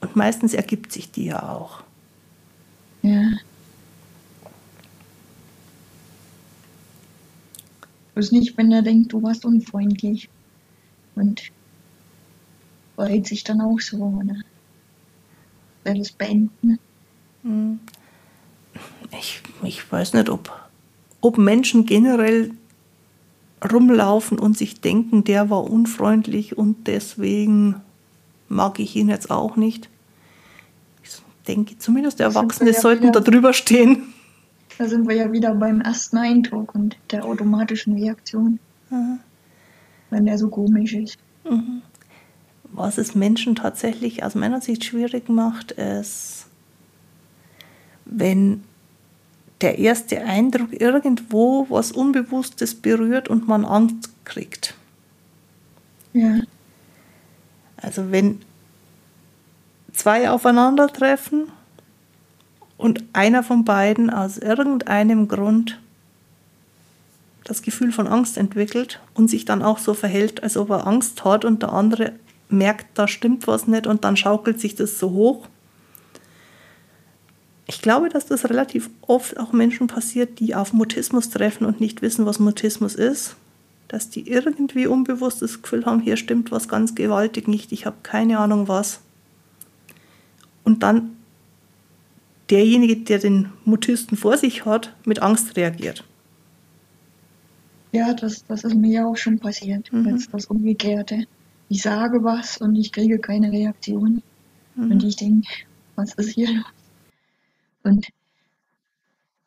Und 0.02 0.16
meistens 0.16 0.54
ergibt 0.54 0.92
sich 0.92 1.12
die 1.12 1.26
ja 1.26 1.48
auch. 1.50 1.84
Ja. 3.04 3.32
Bloß 8.14 8.32
nicht, 8.32 8.58
wenn 8.58 8.72
er 8.72 8.82
denkt, 8.82 9.14
du 9.14 9.24
warst 9.24 9.46
unfreundlich. 9.46 10.30
Und 11.16 11.52
verhält 12.96 13.28
sich 13.28 13.44
dann 13.44 13.62
auch 13.62 13.80
so, 13.80 13.98
oder? 13.98 14.36
Will 15.84 15.98
das 15.98 16.12
beenden? 16.12 16.80
Hm. 17.44 17.80
Ich, 19.18 19.42
ich 19.64 19.92
weiß 19.92 20.14
nicht, 20.14 20.30
ob, 20.30 20.70
ob 21.22 21.38
Menschen 21.38 21.86
generell 21.86 22.52
rumlaufen 23.72 24.40
und 24.40 24.58
sich 24.58 24.82
denken, 24.82 25.24
der 25.24 25.50
war 25.50 25.70
unfreundlich 25.70 26.58
und 26.58 26.88
deswegen 26.88 27.82
mag 28.52 28.80
ich 28.80 28.96
ihn 28.96 29.10
jetzt 29.10 29.32
auch 29.32 29.56
nicht. 29.56 29.90
Ich 31.04 31.12
denke, 31.48 31.78
zumindest 31.78 32.20
Erwachsene 32.20 32.72
ja 32.72 32.80
sollten 32.80 33.12
da 33.12 33.20
drüber 33.20 33.54
stehen. 33.54 34.14
Da 34.78 34.88
sind 34.88 35.08
wir 35.08 35.16
ja 35.16 35.32
wieder 35.32 35.54
beim 35.56 35.82
ersten 35.82 36.18
Eindruck 36.18 36.76
und 36.76 36.98
der 37.12 37.26
automatischen 37.26 37.98
Reaktion. 37.98 38.60
Aha. 38.90 39.18
Wenn 40.10 40.26
der 40.26 40.38
so 40.38 40.50
komisch 40.50 40.94
ist. 40.94 41.18
Mhm. 41.50 41.82
Was 42.74 42.98
es 42.98 43.16
Menschen 43.16 43.56
tatsächlich 43.56 44.24
aus 44.24 44.36
meiner 44.36 44.62
Sicht 44.62 44.86
schwierig 44.86 45.30
macht, 45.30 45.72
ist, 45.74 46.48
wenn 48.06 48.64
der 49.62 49.78
erste 49.78 50.22
Eindruck 50.24 50.80
irgendwo 50.80 51.68
was 51.70 51.92
Unbewusstes 51.92 52.76
berührt 52.76 53.28
und 53.28 53.48
man 53.48 53.66
Angst 53.66 54.10
kriegt. 54.26 54.76
Ja. 56.14 56.40
Also 57.82 58.12
wenn 58.12 58.42
zwei 59.94 60.30
aufeinandertreffen 60.30 61.52
und 62.78 63.04
einer 63.14 63.44
von 63.44 63.66
beiden 63.66 64.10
aus 64.10 64.38
irgendeinem 64.38 65.28
Grund 65.28 65.80
das 67.44 67.62
Gefühl 67.62 67.92
von 67.92 68.08
Angst 68.08 68.38
entwickelt 68.38 69.00
und 69.14 69.30
sich 69.30 69.46
dann 69.46 69.62
auch 69.62 69.78
so 69.78 69.94
verhält, 69.94 70.44
als 70.44 70.58
ob 70.58 70.70
er 70.70 70.88
Angst 70.88 71.26
hat 71.26 71.44
und 71.44 71.64
der 71.64 71.74
andere 71.74 72.14
merkt, 72.50 72.98
da 72.98 73.08
stimmt 73.08 73.48
was 73.48 73.68
nicht 73.68 73.88
und 73.88 74.04
dann 74.04 74.18
schaukelt 74.18 74.60
sich 74.60 74.76
das 74.76 75.00
so 75.00 75.12
hoch. 75.12 75.48
Ich 77.68 77.82
glaube, 77.82 78.10
dass 78.10 78.26
das 78.26 78.50
relativ 78.50 78.90
oft 79.02 79.40
auch 79.40 79.54
Menschen 79.54 79.88
passiert, 79.88 80.40
die 80.40 80.56
auf 80.56 80.74
Mutismus 80.74 81.30
treffen 81.30 81.66
und 81.66 81.80
nicht 81.80 82.02
wissen, 82.02 82.26
was 82.26 82.40
Mutismus 82.40 82.96
ist. 82.96 83.36
Dass 83.92 84.10
die 84.10 84.30
irgendwie 84.30 84.88
unbewusst 84.88 85.42
das 85.42 85.62
Gefühl 85.62 85.86
haben, 85.86 86.00
hier 86.00 86.16
stimmt 86.16 86.50
was 86.50 86.70
ganz 86.70 86.96
gewaltig 86.96 87.50
nicht, 87.50 87.74
ich 87.74 87.86
habe 87.86 87.98
keine 88.04 88.40
Ahnung 88.40 88.70
was. 88.70 89.02
Und 90.64 90.82
dann 90.82 91.18
derjenige, 92.50 92.96
der 92.96 93.20
den 93.20 93.50
Mutisten 93.66 94.16
vor 94.16 94.38
sich 94.38 94.64
hat, 94.66 94.96
mit 95.04 95.22
Angst 95.22 95.58
reagiert. 95.58 96.06
Ja, 97.92 98.14
das, 98.14 98.46
das 98.46 98.64
ist 98.64 98.76
mir 98.76 98.92
ja 98.94 99.06
auch 99.06 99.18
schon 99.18 99.40
passiert. 99.40 99.92
Mhm. 99.92 100.08
Jetzt 100.08 100.34
das 100.34 100.46
Umgekehrte. 100.46 101.26
Ich 101.68 101.82
sage 101.82 102.24
was 102.24 102.60
und 102.60 102.78
ich 102.78 102.94
kriege 102.94 103.20
keine 103.20 103.52
Reaktion. 103.52 104.24
Mhm. 104.76 104.92
Und 104.92 105.04
ich 105.04 105.18
denke, 105.18 105.50
was 105.98 106.14
ist 106.14 106.30
hier 106.30 106.50
los? 106.54 106.66
Und 107.84 108.08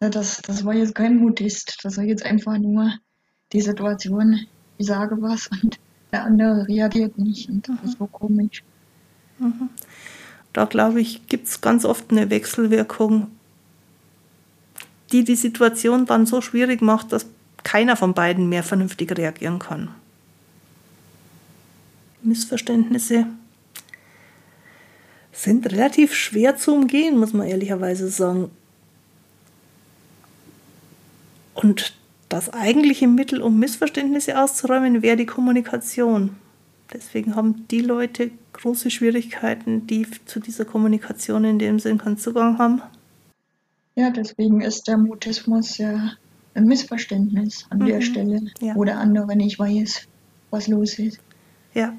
das, 0.01 0.43
das 0.43 0.67
war 0.67 0.75
jetzt 0.75 0.95
kein 0.95 1.17
Mutist. 1.17 1.79
Das 1.83 1.97
war 1.97 2.05
jetzt 2.05 2.27
einfach 2.27 2.59
nur 2.59 2.93
die 3.55 3.61
Situation. 3.61 4.47
Ich 4.77 4.87
sage 4.87 5.17
was 5.23 5.49
und 5.63 5.79
der 6.13 6.25
andere 6.25 6.69
reagiert 6.69 7.17
nicht. 7.17 7.49
Und 7.49 7.69
das 7.69 7.77
mhm. 7.81 7.89
ist 7.89 7.99
so 7.99 8.07
komisch. 8.07 8.63
Mhm. 9.39 9.71
Da 10.53 10.67
glaube 10.67 11.01
ich, 11.01 11.27
gibt 11.27 11.47
es 11.47 11.61
ganz 11.61 11.85
oft 11.85 12.11
eine 12.11 12.31
Wechselwirkung, 12.31 13.29
die 15.13 15.25
die 15.25 15.37
Situation 15.37 16.07
dann 16.07 16.27
so 16.27 16.41
schwierig 16.41 16.83
macht, 16.83 17.13
dass 17.13 17.27
keiner 17.63 17.97
von 17.97 18.15
beiden 18.15 18.49
mehr 18.49 18.63
vernünftig 18.63 19.17
reagieren 19.17 19.59
kann. 19.59 19.89
Missverständnisse 22.23 23.27
sind 25.33 25.67
relativ 25.71 26.15
schwer 26.15 26.57
zu 26.57 26.75
umgehen, 26.75 27.19
muss 27.19 27.33
man 27.33 27.47
ehrlicherweise 27.47 28.09
sagen. 28.09 28.51
Und 31.55 31.95
das 32.29 32.53
eigentliche 32.53 33.09
Mittel, 33.09 33.43
um 33.43 33.59
Missverständnisse 33.59 34.41
auszuräumen, 34.41 35.03
wäre 35.03 35.17
die 35.17 35.27
Kommunikation. 35.27 36.37
Deswegen 36.93 37.35
haben 37.35 37.67
die 37.71 37.81
Leute 37.81 38.31
große 38.53 38.91
Schwierigkeiten, 38.91 39.87
die 39.87 40.07
zu 40.27 40.41
dieser 40.41 40.65
Kommunikation 40.65 41.45
in 41.45 41.59
dem 41.59 41.79
Sinn 41.79 41.99
keinen 41.99 42.19
Zugang 42.19 42.59
haben. 42.59 42.83
Ja, 43.97 44.11
deswegen 44.11 44.61
ist 44.61 44.89
der 44.89 44.99
Mutismus 44.99 45.79
ja 45.79 46.13
ein 46.55 46.65
Missverständnis 46.65 47.67
an 47.71 47.79
mhm. 47.79 47.87
der 47.87 48.01
Stelle, 48.01 48.41
ja. 48.61 48.75
wo 48.75 48.85
der 48.85 48.99
andere 48.99 49.37
nicht 49.37 49.59
weiß, 49.59 50.07
was 50.51 50.69
los 50.69 50.99
ist. 50.99 51.19
Ja. 51.75 51.95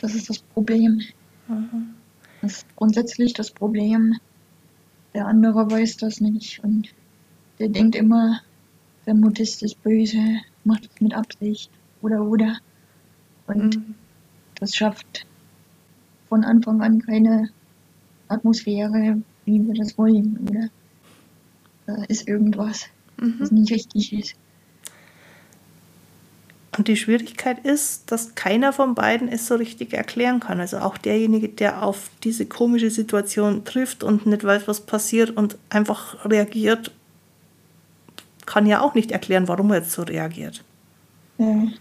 Das 0.00 0.14
ist 0.14 0.28
das 0.28 0.38
Problem. 0.38 1.00
Mhm. 1.48 1.94
Das 2.42 2.52
ist 2.52 2.76
grundsätzlich 2.76 3.34
das 3.34 3.50
Problem. 3.50 4.16
Der 5.14 5.26
andere 5.26 5.70
weiß 5.70 5.96
das 5.98 6.20
nicht 6.20 6.62
und 6.62 6.88
der 7.58 7.68
denkt 7.68 7.96
immer, 7.96 8.40
der 9.06 9.14
Mutist 9.14 9.62
ist 9.62 9.82
böse, 9.82 10.40
macht 10.64 10.88
es 10.92 11.00
mit 11.00 11.14
Absicht 11.14 11.70
oder 12.02 12.22
oder. 12.22 12.58
Und 13.46 13.76
mhm. 13.76 13.94
das 14.56 14.74
schafft 14.74 15.26
von 16.28 16.44
Anfang 16.44 16.80
an 16.82 17.00
keine 17.02 17.50
Atmosphäre, 18.28 19.20
wie 19.44 19.66
wir 19.66 19.74
das 19.74 19.98
wollen, 19.98 20.38
oder? 20.48 20.68
Da 21.86 22.04
ist 22.04 22.28
irgendwas, 22.28 22.86
mhm. 23.16 23.36
was 23.38 23.50
nicht 23.50 23.72
richtig 23.72 24.12
ist. 24.12 24.36
Und 26.78 26.86
die 26.86 26.96
Schwierigkeit 26.96 27.58
ist, 27.66 28.12
dass 28.12 28.36
keiner 28.36 28.72
von 28.72 28.94
beiden 28.94 29.28
es 29.28 29.48
so 29.48 29.56
richtig 29.56 29.92
erklären 29.92 30.38
kann. 30.38 30.60
Also 30.60 30.78
auch 30.78 30.96
derjenige, 30.96 31.48
der 31.48 31.82
auf 31.82 32.10
diese 32.22 32.46
komische 32.46 32.90
Situation 32.90 33.64
trifft 33.64 34.04
und 34.04 34.26
nicht 34.26 34.44
weiß, 34.44 34.68
was 34.68 34.86
passiert 34.86 35.36
und 35.36 35.58
einfach 35.68 36.24
reagiert, 36.24 36.92
kann 38.46 38.66
ja 38.66 38.80
auch 38.80 38.94
nicht 38.94 39.12
erklären, 39.12 39.48
warum 39.48 39.70
er 39.70 39.78
jetzt 39.78 39.92
so 39.92 40.02
reagiert. 40.02 40.64
Mhm. 41.38 41.74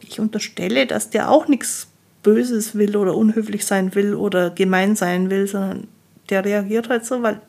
Ich 0.00 0.20
unterstelle, 0.20 0.86
dass 0.86 1.10
der 1.10 1.30
auch 1.30 1.48
nichts 1.48 1.88
Böses 2.22 2.74
will 2.74 2.96
oder 2.96 3.16
unhöflich 3.16 3.64
sein 3.64 3.94
will 3.94 4.14
oder 4.14 4.50
gemein 4.50 4.96
sein 4.96 5.30
will, 5.30 5.46
sondern 5.46 5.88
der 6.28 6.44
reagiert 6.44 6.88
halt 6.88 7.04
so, 7.04 7.22
weil 7.22 7.40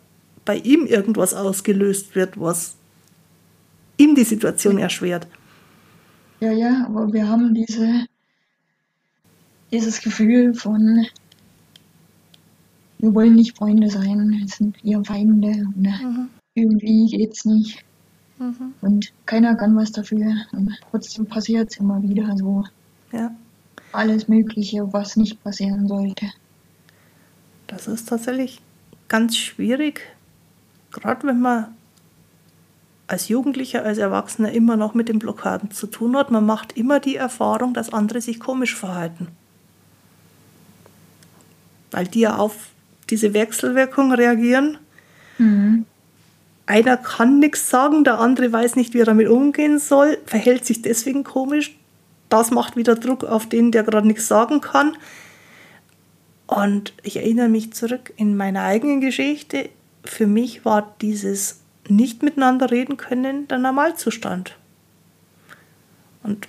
bei 0.45 0.57
ihm 0.57 0.85
irgendwas 0.85 1.33
ausgelöst 1.33 2.15
wird, 2.15 2.39
was 2.39 2.75
ihm 3.97 4.15
die 4.15 4.23
Situation 4.23 4.77
erschwert. 4.77 5.27
Ja, 6.39 6.51
ja, 6.51 6.85
aber 6.85 7.11
wir 7.11 7.27
haben 7.27 7.53
diese, 7.53 8.05
dieses 9.71 10.01
Gefühl 10.01 10.53
von, 10.53 11.05
wir 12.99 13.13
wollen 13.13 13.35
nicht 13.35 13.57
Freunde 13.57 13.89
sein, 13.89 14.29
wir 14.39 14.47
sind 14.47 14.83
eher 14.85 15.03
Feinde 15.03 15.47
und 15.47 15.81
mhm. 15.81 16.29
irgendwie 16.55 17.07
geht's 17.07 17.43
nicht. 17.43 17.83
Mhm. 18.39 18.73
Und 18.81 19.11
keiner 19.25 19.55
kann 19.55 19.75
was 19.75 19.91
dafür. 19.91 20.33
Und 20.51 20.71
trotzdem 20.89 21.25
passiert 21.25 21.71
es 21.71 21.77
immer 21.77 22.01
wieder 22.01 22.35
so. 22.37 22.65
Ja. 23.11 23.31
Alles 23.91 24.27
Mögliche, 24.27 24.91
was 24.91 25.15
nicht 25.15 25.43
passieren 25.43 25.87
sollte. 25.87 26.27
Das 27.67 27.87
ist 27.87 28.09
tatsächlich 28.09 28.61
ganz 29.07 29.35
schwierig, 29.35 30.01
gerade 30.91 31.27
wenn 31.27 31.39
man 31.39 31.67
als 33.07 33.27
Jugendlicher, 33.27 33.83
als 33.83 33.97
Erwachsener 33.97 34.51
immer 34.51 34.75
noch 34.77 34.93
mit 34.93 35.09
den 35.09 35.19
Blockaden 35.19 35.71
zu 35.71 35.87
tun 35.87 36.15
hat. 36.15 36.29
Man 36.29 36.45
macht 36.45 36.77
immer 36.77 36.99
die 36.99 37.15
Erfahrung, 37.15 37.73
dass 37.73 37.91
andere 37.91 38.21
sich 38.21 38.39
komisch 38.39 38.75
verhalten. 38.75 39.27
Weil 41.91 42.07
die 42.07 42.21
ja 42.21 42.37
auf 42.37 42.69
diese 43.09 43.33
Wechselwirkung 43.33 44.13
reagieren. 44.13 44.77
Mhm. 45.39 45.85
Einer 46.69 46.97
kann 46.97 47.39
nichts 47.39 47.67
sagen, 47.71 48.03
der 48.03 48.19
andere 48.19 48.53
weiß 48.53 48.75
nicht, 48.75 48.93
wie 48.93 48.99
er 48.99 49.05
damit 49.05 49.27
umgehen 49.27 49.79
soll, 49.79 50.19
verhält 50.27 50.67
sich 50.67 50.83
deswegen 50.83 51.23
komisch. 51.23 51.75
Das 52.29 52.51
macht 52.51 52.75
wieder 52.75 52.93
Druck 52.93 53.23
auf 53.23 53.49
den, 53.49 53.71
der 53.71 53.81
gerade 53.81 54.05
nichts 54.05 54.27
sagen 54.27 54.61
kann. 54.61 54.95
Und 56.45 56.93
ich 57.01 57.17
erinnere 57.17 57.49
mich 57.49 57.73
zurück 57.73 58.13
in 58.17 58.37
meiner 58.37 58.65
eigenen 58.65 59.01
Geschichte. 59.01 59.69
Für 60.03 60.27
mich 60.27 60.63
war 60.63 60.93
dieses 61.01 61.61
nicht 61.87 62.21
miteinander 62.21 62.69
reden 62.69 62.97
können, 62.97 63.47
der 63.47 63.57
Normalzustand. 63.57 64.55
Und 66.21 66.47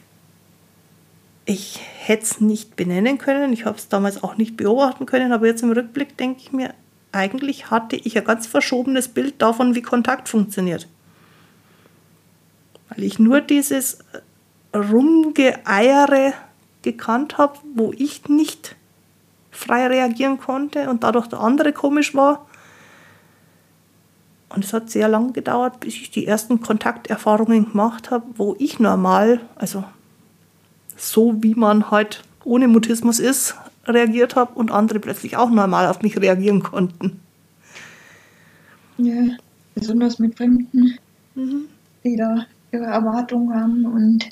ich 1.47 1.81
hätte 1.97 2.25
es 2.25 2.43
nicht 2.43 2.77
benennen 2.77 3.17
können, 3.17 3.55
ich 3.55 3.65
habe 3.65 3.79
es 3.79 3.89
damals 3.89 4.23
auch 4.23 4.37
nicht 4.37 4.59
beobachten 4.59 5.07
können, 5.07 5.33
aber 5.33 5.47
jetzt 5.47 5.63
im 5.63 5.73
Rückblick 5.73 6.19
denke 6.19 6.43
ich 6.43 6.53
mir, 6.53 6.75
eigentlich 7.13 7.71
hatte 7.71 7.97
ich 7.97 8.17
ein 8.17 8.25
ganz 8.25 8.47
verschobenes 8.47 9.09
Bild 9.09 9.41
davon, 9.43 9.75
wie 9.75 9.83
Kontakt 9.83 10.29
funktioniert. 10.29 10.89
Weil 12.89 13.05
ich 13.05 13.19
nur 13.19 13.41
dieses 13.41 13.99
Rumgeeiere 14.75 16.33
gekannt 16.83 17.39
habe, 17.39 17.59
wo 17.75 17.93
ich 17.97 18.29
nicht 18.29 18.77
frei 19.51 19.87
reagieren 19.89 20.39
konnte 20.39 20.89
und 20.89 21.03
dadurch 21.03 21.27
der 21.27 21.41
andere 21.41 21.73
komisch 21.73 22.15
war. 22.15 22.47
Und 24.49 24.65
es 24.65 24.73
hat 24.73 24.91
sehr 24.91 25.09
lange 25.09 25.33
gedauert, 25.33 25.81
bis 25.81 25.95
ich 25.95 26.11
die 26.11 26.27
ersten 26.27 26.61
Kontakterfahrungen 26.61 27.71
gemacht 27.71 28.11
habe, 28.11 28.27
wo 28.37 28.57
ich 28.59 28.81
normal, 28.81 29.41
also 29.55 29.85
so 30.97 31.35
wie 31.43 31.55
man 31.55 31.91
halt 31.91 32.23
ohne 32.45 32.67
Mutismus 32.67 33.21
ist, 33.21 33.55
reagiert 33.87 34.37
habe 34.37 34.55
und 34.55 34.71
andere 34.71 35.01
plötzlich 35.01 35.37
auch 35.37 35.51
normal 35.51 35.87
auf 35.87 36.03
mich 36.03 36.17
reagieren 36.19 36.63
konnten. 36.63 37.21
Ja, 38.99 39.37
besonders 39.75 40.19
mit 40.19 40.37
Fremden, 40.37 40.99
mhm. 41.35 41.69
die 42.05 42.17
da 42.17 42.47
ihre 42.73 42.85
Erwartungen 42.85 43.55
haben 43.55 43.87
und 43.87 44.29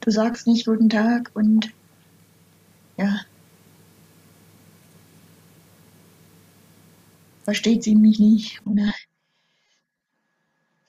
du 0.00 0.10
sagst 0.10 0.46
nicht 0.46 0.66
guten 0.66 0.88
Tag 0.88 1.30
und 1.34 1.70
ja. 2.96 3.20
Versteht 7.44 7.82
sie 7.84 7.94
mich 7.94 8.18
nicht 8.18 8.60
oder 8.66 8.92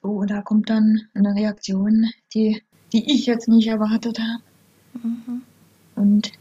so, 0.02 0.24
da 0.26 0.42
kommt 0.42 0.70
dann 0.70 1.08
eine 1.14 1.36
Reaktion, 1.36 2.10
die, 2.34 2.62
die 2.92 3.14
ich 3.14 3.26
jetzt 3.26 3.48
nicht 3.48 3.68
erwartet 3.68 4.20
habe. 4.20 4.44
Mhm. 5.04 5.42
Und 5.96 6.32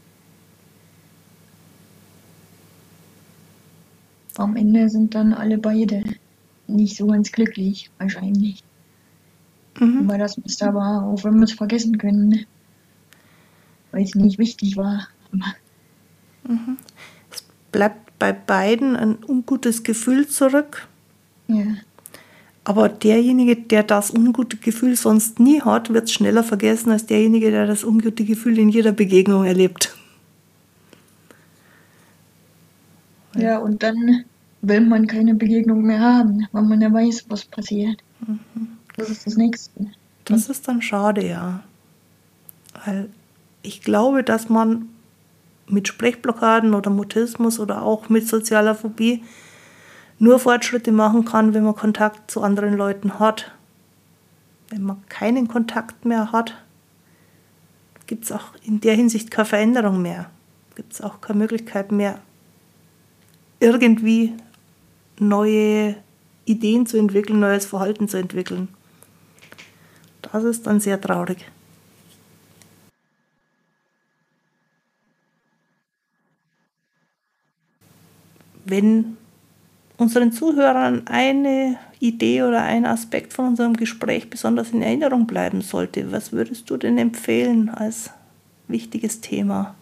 am 4.39 4.55
Ende 4.55 4.89
sind 4.89 5.15
dann 5.15 5.33
alle 5.33 5.57
beide 5.57 6.03
nicht 6.67 6.95
so 6.95 7.07
ganz 7.07 7.31
glücklich, 7.31 7.89
wahrscheinlich. 7.97 8.63
Mhm. 9.79 10.07
Weil 10.07 10.19
das 10.19 10.37
Muster 10.37 10.73
war, 10.73 11.03
auch 11.05 11.23
wenn 11.23 11.35
wir 11.35 11.43
es 11.43 11.53
vergessen 11.53 11.97
können, 11.97 12.45
weil 13.91 14.03
es 14.03 14.15
nicht 14.15 14.39
wichtig 14.39 14.77
war. 14.77 15.07
Mhm. 16.47 16.77
Es 17.31 17.43
bleibt 17.71 18.17
bei 18.19 18.33
beiden 18.33 18.95
ein 18.95 19.17
ungutes 19.27 19.83
Gefühl 19.83 20.27
zurück. 20.27 20.87
Ja. 21.47 21.65
Aber 22.63 22.89
derjenige, 22.89 23.55
der 23.55 23.83
das 23.83 24.11
ungute 24.11 24.57
Gefühl 24.57 24.95
sonst 24.95 25.39
nie 25.39 25.61
hat, 25.61 25.91
wird 25.91 26.05
es 26.05 26.13
schneller 26.13 26.43
vergessen 26.43 26.91
als 26.91 27.05
derjenige, 27.05 27.51
der 27.51 27.65
das 27.65 27.83
ungute 27.83 28.25
Gefühl 28.25 28.59
in 28.59 28.69
jeder 28.69 28.91
Begegnung 28.91 29.45
erlebt. 29.45 29.97
Ja, 33.41 33.59
und 33.59 33.83
dann 33.83 34.25
will 34.61 34.81
man 34.81 35.07
keine 35.07 35.35
Begegnung 35.35 35.83
mehr 35.83 35.99
haben, 35.99 36.47
weil 36.51 36.63
man 36.63 36.81
ja 36.81 36.91
weiß, 36.91 37.25
was 37.29 37.45
passiert. 37.45 38.01
Mhm. 38.25 38.39
Das 38.97 39.09
ist 39.09 39.25
das 39.25 39.37
Nächste. 39.37 39.87
Das 40.25 40.49
ist 40.49 40.67
dann 40.67 40.81
schade, 40.81 41.25
ja. 41.25 41.63
Weil 42.85 43.09
ich 43.61 43.81
glaube, 43.81 44.23
dass 44.23 44.49
man 44.49 44.89
mit 45.67 45.87
Sprechblockaden 45.87 46.73
oder 46.73 46.89
Mutismus 46.89 47.59
oder 47.59 47.83
auch 47.83 48.09
mit 48.09 48.27
sozialer 48.27 48.75
Phobie 48.75 49.23
nur 50.17 50.39
Fortschritte 50.39 50.91
machen 50.91 51.25
kann, 51.25 51.53
wenn 51.53 51.63
man 51.63 51.75
Kontakt 51.75 52.29
zu 52.29 52.41
anderen 52.41 52.75
Leuten 52.75 53.19
hat. 53.19 53.51
Wenn 54.69 54.83
man 54.83 54.97
keinen 55.07 55.47
Kontakt 55.47 56.05
mehr 56.05 56.31
hat, 56.31 56.55
gibt 58.05 58.25
es 58.25 58.31
auch 58.31 58.53
in 58.63 58.81
der 58.81 58.95
Hinsicht 58.95 59.31
keine 59.31 59.45
Veränderung 59.45 60.01
mehr. 60.01 60.29
Gibt 60.75 60.93
es 60.93 61.01
auch 61.01 61.21
keine 61.21 61.39
Möglichkeit 61.39 61.91
mehr, 61.91 62.19
irgendwie 63.59 64.33
neue 65.19 65.95
Ideen 66.45 66.85
zu 66.85 66.97
entwickeln, 66.97 67.39
neues 67.39 67.65
Verhalten 67.65 68.07
zu 68.07 68.17
entwickeln. 68.17 68.69
Das 70.21 70.43
ist 70.43 70.67
dann 70.67 70.79
sehr 70.79 70.99
traurig. 70.99 71.45
Wenn 78.65 79.17
unseren 79.97 80.31
Zuhörern 80.31 81.07
eine 81.07 81.77
Idee 81.99 82.43
oder 82.43 82.61
ein 82.61 82.85
Aspekt 82.85 83.33
von 83.33 83.47
unserem 83.47 83.75
Gespräch 83.75 84.29
besonders 84.29 84.71
in 84.71 84.81
Erinnerung 84.81 85.27
bleiben 85.27 85.61
sollte, 85.61 86.11
was 86.11 86.31
würdest 86.31 86.69
du 86.69 86.77
denn 86.77 86.97
empfehlen 86.97 87.69
als 87.69 88.11
wichtiges 88.67 89.21
Thema? 89.21 89.75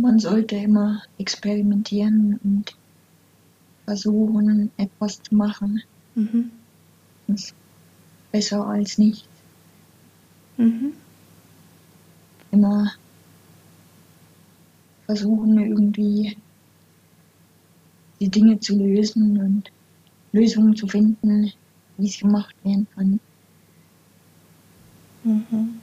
Man 0.00 0.18
sollte 0.18 0.56
immer 0.56 1.02
experimentieren 1.18 2.38
und 2.42 2.76
versuchen, 3.84 4.70
etwas 4.76 5.22
zu 5.22 5.34
machen. 5.34 5.82
Mhm. 6.14 6.50
Das 7.26 7.44
ist 7.44 7.54
besser 8.32 8.66
als 8.66 8.98
nicht. 8.98 9.26
Mhm. 10.56 10.92
Immer 12.50 12.92
versuchen, 15.06 15.58
irgendwie 15.58 16.36
die 18.20 18.28
Dinge 18.28 18.58
zu 18.60 18.78
lösen 18.78 19.38
und 19.38 19.70
Lösungen 20.32 20.76
zu 20.76 20.86
finden, 20.86 21.52
wie 21.98 22.08
es 22.08 22.18
gemacht 22.18 22.54
werden 22.64 22.86
kann. 22.94 23.20
Mhm 25.24 25.80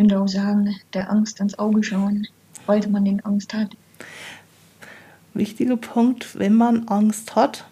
könnte 0.00 0.18
auch 0.18 0.28
sagen, 0.28 0.74
der 0.94 1.10
Angst 1.10 1.40
ins 1.40 1.58
Auge 1.58 1.82
schauen, 1.82 2.26
weil 2.64 2.80
man 2.88 3.04
den 3.04 3.22
Angst 3.22 3.52
hat. 3.52 3.76
Wichtiger 5.34 5.76
Punkt, 5.76 6.38
wenn 6.38 6.54
man 6.54 6.88
Angst 6.88 7.36
hat, 7.36 7.66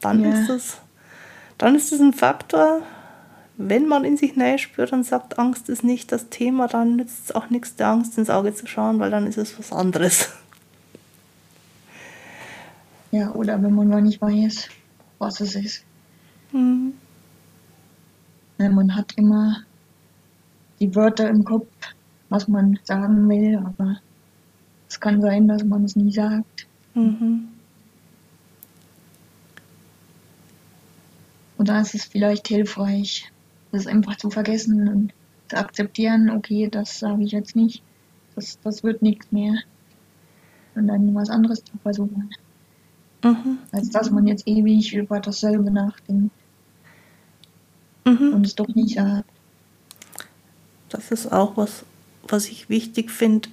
dann 0.00 0.22
ja. 0.22 0.34
ist 0.34 0.50
es 0.50 0.76
dann 1.56 1.74
ist 1.74 1.92
es 1.92 2.00
ein 2.00 2.12
Faktor, 2.12 2.82
wenn 3.56 3.86
man 3.86 4.04
in 4.04 4.18
sich 4.18 4.36
näher 4.36 4.58
spürt 4.58 4.92
und 4.92 5.04
sagt, 5.04 5.38
Angst 5.38 5.70
ist 5.70 5.82
nicht 5.82 6.12
das 6.12 6.28
Thema, 6.28 6.66
dann 6.68 6.96
nützt 6.96 7.26
es 7.26 7.34
auch 7.34 7.48
nichts, 7.48 7.76
der 7.76 7.86
Angst 7.86 8.18
ins 8.18 8.28
Auge 8.28 8.52
zu 8.52 8.66
schauen, 8.66 8.98
weil 8.98 9.10
dann 9.10 9.26
ist 9.26 9.38
es 9.38 9.58
was 9.58 9.72
anderes. 9.72 10.28
Ja, 13.12 13.30
oder 13.32 13.62
wenn 13.62 13.74
man 13.74 13.88
mal 13.88 14.02
nicht 14.02 14.20
weiß, 14.20 14.68
was 15.18 15.40
es 15.40 15.54
ist. 15.54 15.84
Mhm. 16.50 16.94
Man 18.58 18.94
hat 18.94 19.12
immer 19.16 19.64
die 20.82 20.94
Wörter 20.96 21.30
im 21.30 21.44
Kopf, 21.44 21.68
was 22.28 22.48
man 22.48 22.78
sagen 22.82 23.28
will, 23.28 23.56
aber 23.56 24.00
es 24.88 24.98
kann 24.98 25.22
sein, 25.22 25.46
dass 25.46 25.62
man 25.62 25.84
es 25.84 25.94
nie 25.94 26.10
sagt. 26.10 26.66
Mhm. 26.94 27.48
Und 31.56 31.68
da 31.68 31.80
ist 31.80 31.94
es 31.94 32.04
vielleicht 32.04 32.48
hilfreich, 32.48 33.30
das 33.70 33.86
einfach 33.86 34.16
zu 34.16 34.28
vergessen 34.28 34.88
und 34.88 35.12
zu 35.48 35.56
akzeptieren, 35.56 36.30
okay, 36.30 36.68
das 36.68 36.98
sage 36.98 37.22
ich 37.22 37.30
jetzt 37.30 37.54
nicht, 37.54 37.80
das, 38.34 38.58
das 38.64 38.82
wird 38.82 39.02
nichts 39.02 39.30
mehr. 39.30 39.54
Und 40.74 40.88
dann 40.88 41.14
was 41.14 41.30
anderes 41.30 41.62
zu 41.62 41.78
versuchen. 41.78 42.30
Mhm. 43.22 43.58
Als 43.70 43.90
dass 43.90 44.10
man 44.10 44.26
jetzt 44.26 44.48
ewig 44.48 44.92
über 44.94 45.20
dasselbe 45.20 45.70
nachdenkt. 45.70 46.34
Mhm. 48.04 48.32
Und 48.34 48.46
es 48.46 48.56
doch 48.56 48.66
nicht 48.74 48.96
sagt. 48.96 49.30
Das 50.92 51.10
ist 51.10 51.32
auch 51.32 51.56
was, 51.56 51.84
was 52.28 52.48
ich 52.48 52.68
wichtig 52.68 53.10
finde. 53.10 53.48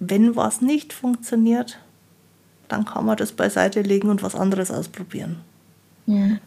Wenn 0.00 0.34
was 0.34 0.60
nicht 0.60 0.92
funktioniert, 0.92 1.78
dann 2.66 2.84
kann 2.84 3.06
man 3.06 3.16
das 3.16 3.30
beiseite 3.30 3.82
legen 3.82 4.08
und 4.08 4.24
was 4.24 4.34
anderes 4.34 4.72
ausprobieren. 4.72 5.36
Ja. 6.06 6.38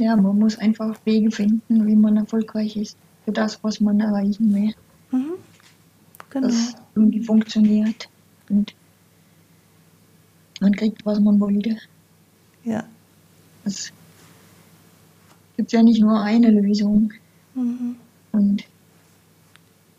Ja, 0.00 0.16
man 0.16 0.40
muss 0.40 0.58
einfach 0.58 0.98
Wege 1.04 1.30
finden, 1.30 1.86
wie 1.86 1.94
man 1.94 2.16
erfolgreich 2.16 2.76
ist 2.76 2.96
für 3.24 3.30
das, 3.30 3.62
was 3.62 3.80
man 3.80 4.00
erreichen 4.00 4.52
will. 4.52 4.74
Mhm. 5.12 5.34
Genau. 6.30 6.48
Das 6.48 6.74
irgendwie 6.96 7.22
funktioniert 7.22 8.08
und 8.48 8.74
man 10.60 10.74
kriegt, 10.74 11.06
was 11.06 11.20
man 11.20 11.38
wollte. 11.38 11.76
Ja. 12.64 12.82
Es 13.64 13.92
gibt 15.56 15.70
ja 15.70 15.82
nicht 15.84 16.00
nur 16.00 16.20
eine 16.20 16.50
Lösung. 16.50 17.12
Mhm. 17.54 17.96
Und 18.32 18.64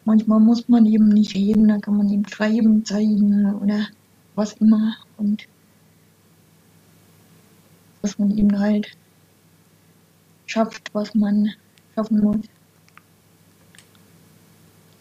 manchmal 0.05 0.39
muss 0.39 0.67
man 0.67 0.85
eben 0.85 1.09
nicht 1.09 1.35
reden, 1.35 1.67
da 1.67 1.77
kann 1.77 1.97
man 1.97 2.09
eben 2.09 2.27
schreiben, 2.27 2.85
zeigen 2.85 3.53
oder 3.55 3.87
was 4.35 4.53
immer. 4.53 4.95
Und 5.17 5.47
dass 8.01 8.17
man 8.19 8.37
eben 8.37 8.59
halt 8.59 8.97
schafft, 10.45 10.93
was 10.93 11.13
man 11.15 11.51
schaffen 11.95 12.19
muss. 12.19 12.45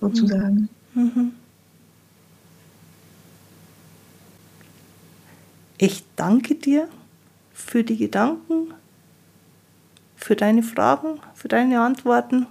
Sozusagen. 0.01 0.69
Mhm. 0.95 1.33
Ich 5.79 6.05
danke 6.17 6.55
dir 6.55 6.89
für 7.53 7.83
die 7.83 7.97
Gedanken, 7.97 8.73
für 10.23 10.37
deine 10.37 10.63
Fragen, 10.63 11.21
für 11.35 11.49
deine 11.49 11.81
Antworten. 11.81 12.47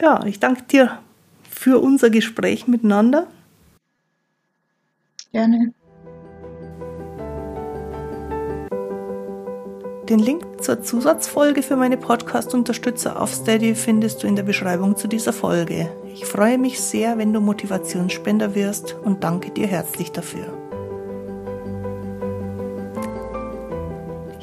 Ja, 0.00 0.24
ich 0.24 0.40
danke 0.40 0.62
dir 0.64 0.98
für 1.48 1.80
unser 1.80 2.10
Gespräch 2.10 2.66
miteinander. 2.66 3.26
Gerne. 5.32 5.72
Den 10.08 10.20
Link 10.20 10.62
zur 10.62 10.82
Zusatzfolge 10.82 11.62
für 11.62 11.74
meine 11.74 11.96
Podcast-Unterstützer 11.96 13.20
auf 13.20 13.34
Steady 13.34 13.74
findest 13.74 14.22
du 14.22 14.28
in 14.28 14.36
der 14.36 14.44
Beschreibung 14.44 14.96
zu 14.96 15.08
dieser 15.08 15.32
Folge. 15.32 15.90
Ich 16.14 16.24
freue 16.26 16.58
mich 16.58 16.80
sehr, 16.80 17.18
wenn 17.18 17.32
du 17.32 17.40
Motivationsspender 17.40 18.54
wirst 18.54 18.94
und 19.02 19.24
danke 19.24 19.50
dir 19.50 19.66
herzlich 19.66 20.12
dafür. 20.12 20.65